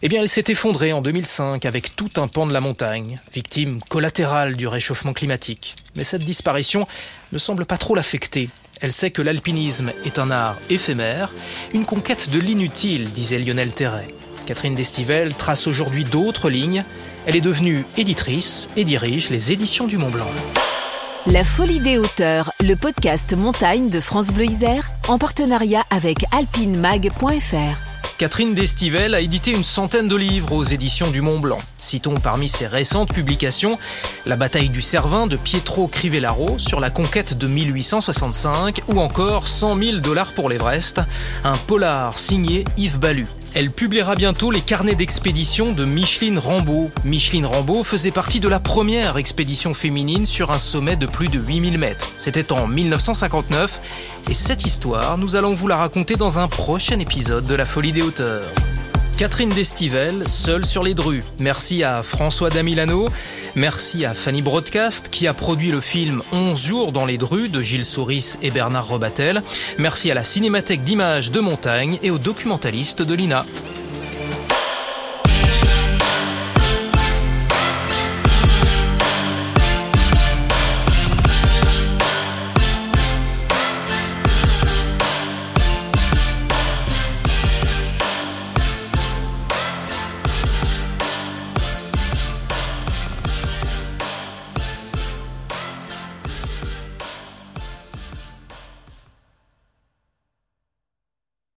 eh 0.00 0.08
bien 0.08 0.22
elle 0.22 0.28
s'est 0.28 0.44
effondrée 0.46 0.92
en 0.92 1.02
2005 1.02 1.64
avec 1.64 1.96
tout 1.96 2.10
un 2.18 2.28
pan 2.28 2.46
de 2.46 2.52
la 2.52 2.60
montagne, 2.60 3.18
victime 3.34 3.80
collatérale 3.88 4.54
du 4.54 4.68
réchauffement 4.68 5.12
climatique. 5.12 5.74
Mais 5.96 6.04
cette 6.04 6.22
disparition 6.22 6.86
ne 7.32 7.38
semble 7.38 7.66
pas 7.66 7.78
trop 7.78 7.96
l'affecter. 7.96 8.48
Elle 8.80 8.92
sait 8.92 9.10
que 9.10 9.22
l'alpinisme 9.22 9.90
est 10.04 10.20
un 10.20 10.30
art 10.30 10.56
éphémère, 10.70 11.34
une 11.74 11.84
conquête 11.84 12.30
de 12.30 12.38
l'inutile, 12.38 13.10
disait 13.10 13.38
Lionel 13.38 13.72
Terret. 13.72 14.14
Catherine 14.46 14.76
Destivelle 14.76 15.34
trace 15.34 15.66
aujourd'hui 15.66 16.04
d'autres 16.04 16.48
lignes. 16.48 16.84
Elle 17.26 17.34
est 17.34 17.40
devenue 17.40 17.84
éditrice 17.96 18.68
et 18.76 18.84
dirige 18.84 19.30
les 19.30 19.50
éditions 19.50 19.88
du 19.88 19.98
Mont 19.98 20.10
Blanc. 20.10 20.30
La 21.26 21.42
folie 21.42 21.80
des 21.80 21.98
hauteurs, 21.98 22.52
le 22.60 22.76
podcast 22.76 23.34
montagne 23.36 23.88
de 23.88 23.98
France 23.98 24.28
Bleu 24.28 24.44
Isère, 24.44 24.92
en 25.08 25.18
partenariat 25.18 25.82
avec 25.90 26.24
alpinemag.fr. 26.30 27.85
Catherine 28.18 28.54
Destivelle 28.54 29.14
a 29.14 29.20
édité 29.20 29.50
une 29.50 29.62
centaine 29.62 30.08
de 30.08 30.16
livres 30.16 30.52
aux 30.52 30.62
éditions 30.64 31.10
du 31.10 31.20
Mont 31.20 31.38
Blanc. 31.38 31.58
Citons 31.76 32.14
parmi 32.14 32.48
ses 32.48 32.66
récentes 32.66 33.12
publications 33.12 33.78
La 34.24 34.36
bataille 34.36 34.70
du 34.70 34.80
Cervin 34.80 35.26
de 35.26 35.36
Pietro 35.36 35.86
Crivellaro 35.86 36.56
sur 36.56 36.80
la 36.80 36.88
conquête 36.88 37.36
de 37.36 37.46
1865 37.46 38.80
ou 38.88 39.00
encore 39.00 39.46
100 39.46 39.78
000 39.78 39.98
dollars 39.98 40.32
pour 40.32 40.48
l'Everest, 40.48 41.02
un 41.44 41.58
polar 41.58 42.18
signé 42.18 42.64
Yves 42.78 42.98
Ballu. 42.98 43.26
Elle 43.58 43.70
publiera 43.70 44.16
bientôt 44.16 44.50
les 44.50 44.60
carnets 44.60 44.94
d'expédition 44.94 45.72
de 45.72 45.86
Micheline 45.86 46.38
Rambaud. 46.38 46.90
Micheline 47.04 47.46
Rambaud 47.46 47.84
faisait 47.84 48.10
partie 48.10 48.38
de 48.38 48.48
la 48.48 48.60
première 48.60 49.16
expédition 49.16 49.72
féminine 49.72 50.26
sur 50.26 50.50
un 50.50 50.58
sommet 50.58 50.94
de 50.94 51.06
plus 51.06 51.28
de 51.28 51.38
8000 51.38 51.78
mètres. 51.78 52.12
C'était 52.18 52.52
en 52.52 52.66
1959 52.66 53.80
et 54.28 54.34
cette 54.34 54.66
histoire, 54.66 55.16
nous 55.16 55.36
allons 55.36 55.54
vous 55.54 55.68
la 55.68 55.76
raconter 55.76 56.16
dans 56.16 56.38
un 56.38 56.48
prochain 56.48 56.98
épisode 56.98 57.46
de 57.46 57.54
La 57.54 57.64
Folie 57.64 57.92
des 57.92 58.02
Hauteurs. 58.02 58.42
Catherine 59.16 59.48
Destivelle, 59.48 60.28
seule 60.28 60.66
sur 60.66 60.82
les 60.82 60.92
drues. 60.92 61.24
Merci 61.40 61.82
à 61.82 62.02
François 62.02 62.50
Damilano. 62.50 63.08
Merci 63.56 64.04
à 64.04 64.12
Fanny 64.12 64.42
Broadcast 64.42 65.08
qui 65.08 65.26
a 65.26 65.32
produit 65.32 65.70
le 65.70 65.80
film 65.80 66.22
11 66.30 66.62
jours 66.62 66.92
dans 66.92 67.06
les 67.06 67.16
drues 67.16 67.48
de 67.48 67.62
Gilles 67.62 67.86
Souris 67.86 68.34
et 68.42 68.50
Bernard 68.50 68.86
Rebatel. 68.86 69.42
Merci 69.78 70.10
à 70.10 70.14
la 70.14 70.24
Cinémathèque 70.24 70.82
d'images 70.82 71.30
de 71.30 71.40
montagne 71.40 71.98
et 72.02 72.10
aux 72.10 72.18
documentalistes 72.18 73.00
de 73.00 73.14
l'INA. 73.14 73.46